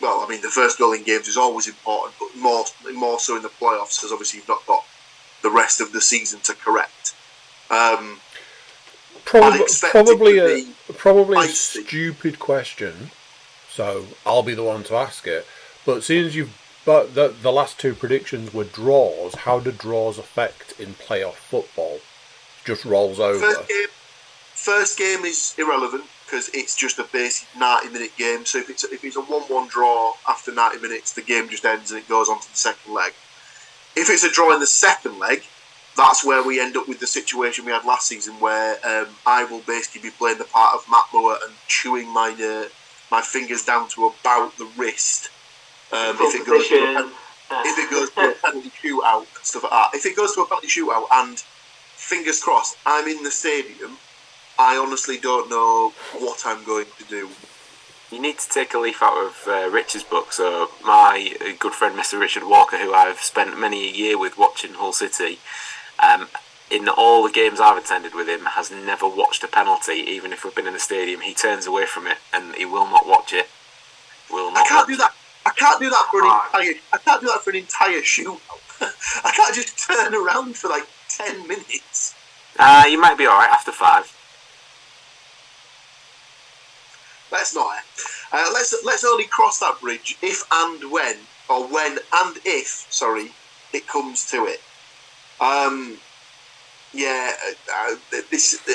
[0.00, 0.20] well.
[0.24, 3.42] I mean, the first goal in games is always important, but more more so in
[3.42, 4.84] the playoffs because obviously you've not got
[5.42, 7.14] the rest of the season to correct.
[7.70, 8.20] Um,
[9.24, 13.10] Probably, probably a probably a stupid question.
[13.78, 15.46] So I'll be the one to ask it.
[15.86, 16.52] But since you've
[16.84, 22.00] but the the last two predictions were draws, how do draws affect in playoff football?
[22.64, 23.38] Just rolls over.
[23.38, 23.86] First game,
[24.56, 28.44] first game is irrelevant because it's just a basic ninety-minute game.
[28.46, 31.92] So if it's if it's a one-one draw after ninety minutes, the game just ends
[31.92, 33.12] and it goes on to the second leg.
[33.94, 35.44] If it's a draw in the second leg,
[35.96, 39.44] that's where we end up with the situation we had last season, where um, I
[39.44, 42.68] will basically be playing the part of Matt Moore and chewing my uh,
[43.10, 45.30] my fingers down to about the wrist.
[45.92, 47.16] Um, if it goes to a pen- Position.
[47.50, 49.90] if it goes to a penalty shootout and stuff like that.
[49.94, 53.96] If it goes to a penalty shootout and fingers crossed, I'm in the stadium,
[54.58, 57.28] I honestly don't know what I'm going to do.
[58.10, 60.32] You need to take a leaf out of uh, Richard's book.
[60.32, 62.18] So my uh, good friend Mr.
[62.18, 65.38] Richard Walker, who I've spent many a year with watching Hull City,
[66.02, 66.28] um,
[66.70, 69.92] in all the games I've attended with him, has never watched a penalty.
[69.92, 72.86] Even if we've been in the stadium, he turns away from it and he will
[72.86, 73.48] not watch it.
[74.30, 74.66] Will not.
[74.66, 75.14] I can't do that.
[75.46, 76.74] I can't do that for an entire.
[76.92, 78.40] I can't do that for an entire shootout.
[79.24, 82.14] I can't just turn around for like ten minutes.
[82.58, 84.14] Uh, you might be all right after five.
[87.30, 87.78] Let's not.
[88.32, 91.16] Uh, let's let's only cross that bridge if and when,
[91.48, 93.32] or when and if, sorry,
[93.72, 94.60] it comes to it.
[95.40, 95.98] Um,
[96.92, 97.96] yeah, uh, uh,
[98.30, 98.72] this uh,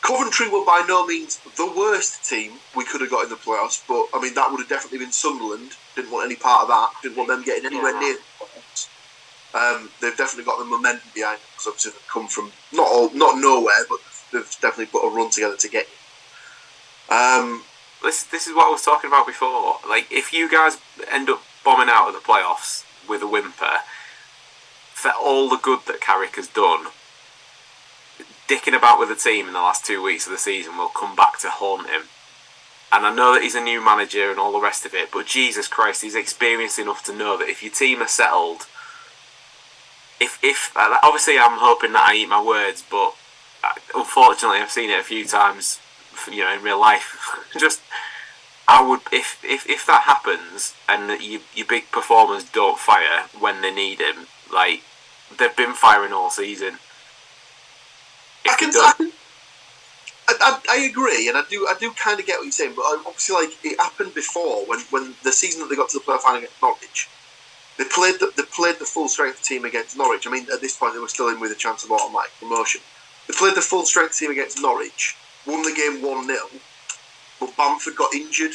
[0.00, 3.82] Coventry were by no means the worst team we could have got in the playoffs,
[3.86, 5.72] but I mean that would have definitely been Sunderland.
[5.96, 6.90] Didn't want any part of that.
[7.02, 8.00] Didn't want them getting anywhere Yeah.
[8.00, 8.86] near the playoffs.
[9.54, 13.10] Um, they've definitely got the momentum behind them because obviously they've come from not all,
[13.10, 13.98] not nowhere, but
[14.32, 15.86] they've definitely put a run together to get.
[17.08, 17.18] here.
[17.18, 17.64] Um,
[18.02, 19.78] This this is what I was talking about before.
[19.88, 20.78] Like if you guys
[21.10, 23.80] end up bombing out of the playoffs with a whimper,
[24.98, 26.86] for all the good that Carrick has done,
[28.48, 31.14] dicking about with the team in the last two weeks of the season will come
[31.14, 32.02] back to haunt him.
[32.90, 35.26] And I know that he's a new manager and all the rest of it, but
[35.26, 38.66] Jesus Christ, he's experienced enough to know that if your team are settled,
[40.18, 43.14] if if obviously I'm hoping that I eat my words, but
[43.94, 45.78] unfortunately I've seen it a few times,
[46.28, 47.38] you know, in real life.
[47.56, 47.82] Just
[48.66, 53.60] I would if if if that happens and you, your big performers don't fire when
[53.60, 54.82] they need him, like
[55.36, 56.78] they've been firing all season.
[58.46, 59.12] I can, I, can
[60.28, 62.74] I, I, agree, and I do, I do kind of get what you're saying.
[62.76, 66.04] But obviously, like it happened before when, when the season that they got to the
[66.04, 67.08] playoff final against Norwich,
[67.76, 70.26] they played the, they played the full strength team against Norwich.
[70.26, 72.80] I mean, at this point, they were still in with a chance of automatic promotion.
[73.26, 75.16] They played the full strength team against Norwich,
[75.46, 76.38] won the game one 0
[77.40, 78.54] but Bamford got injured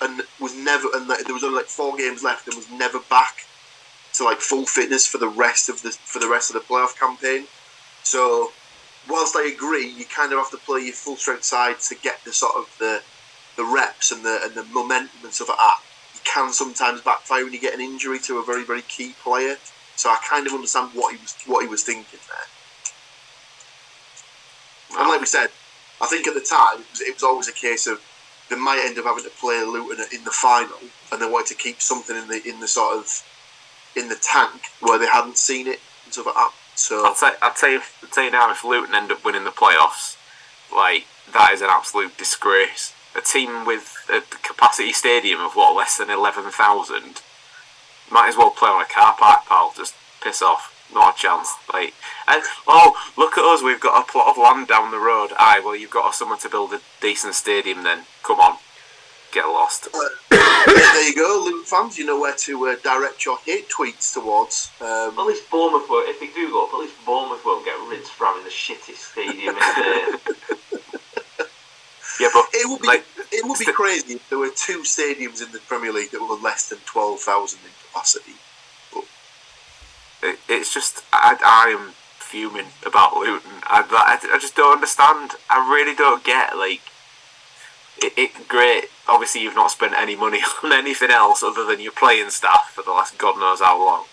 [0.00, 3.46] and was never, and there was only like four games left, and was never back
[4.14, 6.98] to like full fitness for the rest of the for the rest of the playoff
[6.98, 7.46] campaign.
[8.02, 8.52] So
[9.08, 12.24] whilst I agree, you kind of have to play your full strength side to get
[12.24, 13.02] the sort of the
[13.56, 15.78] the reps and the and the momentum and stuff like that.
[16.14, 19.56] You can sometimes backfire when you get an injury to a very very key player.
[19.96, 22.48] So I kind of understand what he was what he was thinking there.
[25.00, 25.48] And like we said,
[26.00, 28.00] I think at the time it was, it was always a case of
[28.50, 30.78] they might end up having to play Luton in the final,
[31.10, 33.24] and they wanted to keep something in the in the sort of
[33.96, 35.80] in the tank where they hadn't seen it
[36.12, 36.50] that.
[36.76, 39.44] So I'll, tell, I'll tell you, I'll tell you now, if Luton end up winning
[39.44, 40.16] the playoffs,
[40.74, 42.92] like that is an absolute disgrace.
[43.16, 47.22] A team with a capacity stadium of what less than eleven thousand
[48.10, 49.72] might as well play on a car park, pal.
[49.76, 50.70] Just piss off.
[50.92, 51.54] Not a chance.
[51.72, 51.94] Like,
[52.28, 53.62] and, oh, look at us.
[53.62, 55.30] We've got a plot of land down the road.
[55.38, 57.82] Aye, well, you've got somewhere to build a decent stadium.
[57.82, 58.58] Then come on,
[59.34, 59.88] get lost.
[60.30, 61.98] there you go, Luton fans.
[61.98, 64.70] You know where to uh, direct your hate tweets towards.
[64.80, 67.76] Um, At least Bournemouth won't, if they do go up, at least Bournemouth won't get
[67.88, 70.20] rinsed for having the shittest stadium in the.
[72.20, 75.44] Yeah, but It would be like, it would be crazy if there were two stadiums
[75.44, 78.34] in the Premier League that were less than twelve thousand in capacity.
[80.22, 83.50] it, it's just I, I am fuming about Luton.
[83.64, 85.32] I, I, I just don't understand.
[85.50, 86.82] I really don't get like
[88.06, 88.48] it, it.
[88.48, 88.84] Great.
[89.08, 92.82] Obviously, you've not spent any money on anything else other than your playing staff for
[92.82, 94.04] the last God knows how long.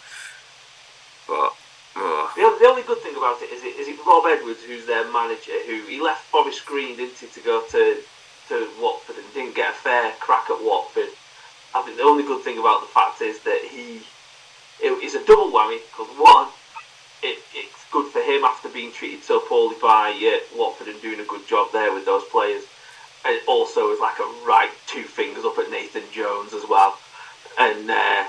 [1.28, 1.54] But
[1.96, 4.86] oh, The, the only good thing about it is it is it Rob Edwards who's
[4.86, 8.02] their manager who he left Forest Green didn't he to go to
[8.50, 11.10] to Watford and didn't get a fair crack at Watford.
[11.74, 14.02] I think the only good thing about the fact is that he
[14.82, 16.48] it is a double whammy because one
[17.24, 21.20] it, it's good for him after being treated so poorly by uh, Watford and doing
[21.20, 22.64] a good job there with those players.
[23.24, 26.98] And it also is like a right two fingers up at Nathan Jones as well,
[27.60, 28.24] and uh,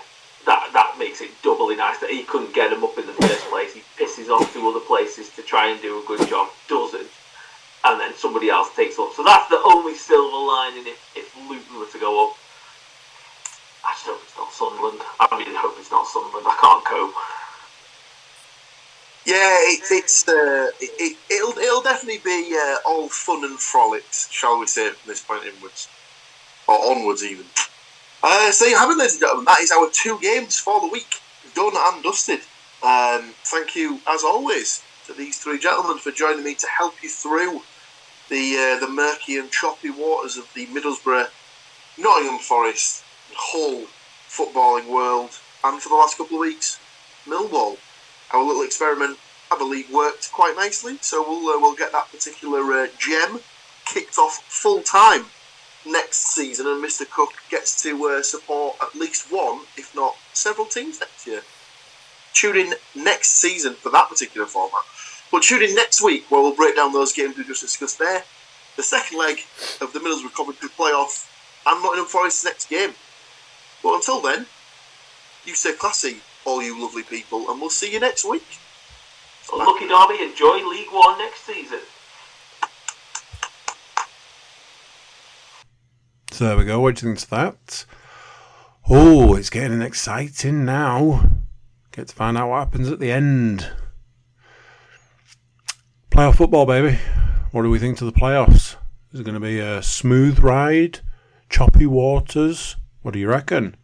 [0.44, 3.48] that that makes it doubly nice that he couldn't get him up in the first
[3.48, 3.72] place.
[3.72, 7.08] He pisses off to other places to try and do a good job, doesn't,
[7.84, 9.12] and then somebody else takes up.
[9.14, 12.36] So that's the only silver lining if, if Luton were to go up.
[13.84, 15.00] I just hope it's not Sunderland.
[15.20, 16.46] I really hope it's not Sunderland.
[16.46, 17.14] I can't cope.
[19.24, 24.58] Yeah, it, it's uh, it, it'll it'll definitely be uh, all fun and frolics, shall
[24.58, 25.88] we say, from this point inwards
[26.66, 27.46] or onwards even.
[28.22, 29.44] Uh, so you have it, ladies and gentlemen.
[29.44, 31.20] That is our two games for the week,
[31.54, 32.40] done and dusted.
[32.82, 37.08] Um, thank you, as always, to these three gentlemen for joining me to help you
[37.08, 37.62] through
[38.28, 41.28] the uh, the murky and choppy waters of the Middlesbrough,
[41.96, 43.04] Nottingham Forest,
[43.34, 43.86] Hull
[44.28, 45.30] footballing world,
[45.62, 46.80] and for the last couple of weeks,
[47.24, 47.76] Millwall
[48.32, 49.18] our little experiment,
[49.50, 50.98] I believe, worked quite nicely.
[51.00, 53.40] So we'll uh, we'll get that particular uh, gem
[53.84, 55.26] kicked off full time
[55.86, 57.08] next season, and Mr.
[57.08, 61.42] Cook gets to uh, support at least one, if not several teams next year.
[62.32, 64.82] Tune in next season for that particular format.
[65.30, 68.22] But tune in next week where we'll break down those games we just discussed there.
[68.76, 69.38] The second leg
[69.80, 71.28] of the Middlesbrough Coventry playoff
[71.66, 72.90] and Nottingham Forest's next game.
[73.82, 74.46] But until then,
[75.44, 78.58] you stay classy, all you lovely people, and we'll see you next week.
[79.52, 81.80] Lucky Derby, enjoy League One next season.
[86.30, 86.80] So there we go.
[86.80, 87.84] What do you think to that?
[88.88, 91.30] Oh, it's getting exciting now.
[91.92, 93.70] Get to find out what happens at the end.
[96.10, 96.98] Playoff football, baby.
[97.52, 98.76] What do we think to the playoffs?
[99.12, 101.00] Is it going to be a smooth ride?
[101.50, 102.76] Choppy waters?
[103.02, 103.76] What do you reckon?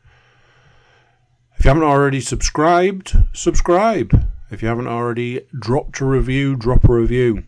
[1.58, 4.28] If you haven't already subscribed, subscribe.
[4.48, 7.42] If you haven't already dropped a review, drop a review.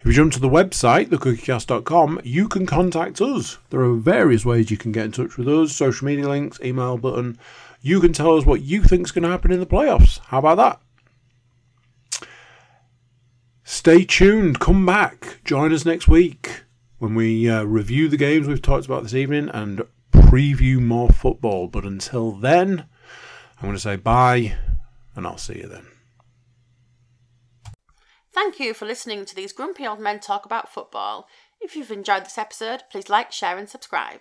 [0.00, 3.58] If you jump to the website, thecookiecast.com, you can contact us.
[3.68, 6.96] There are various ways you can get in touch with us social media links, email
[6.96, 7.38] button.
[7.82, 10.20] You can tell us what you think is going to happen in the playoffs.
[10.20, 10.80] How about
[12.20, 12.28] that?
[13.62, 14.58] Stay tuned.
[14.58, 15.42] Come back.
[15.44, 16.62] Join us next week
[16.96, 21.68] when we uh, review the games we've talked about this evening and preview more football.
[21.68, 22.86] But until then,
[23.58, 24.56] I'm going to say bye
[25.14, 25.86] and I'll see you then.
[28.32, 31.26] Thank you for listening to these grumpy old men talk about football.
[31.60, 34.20] If you've enjoyed this episode, please like, share, and subscribe.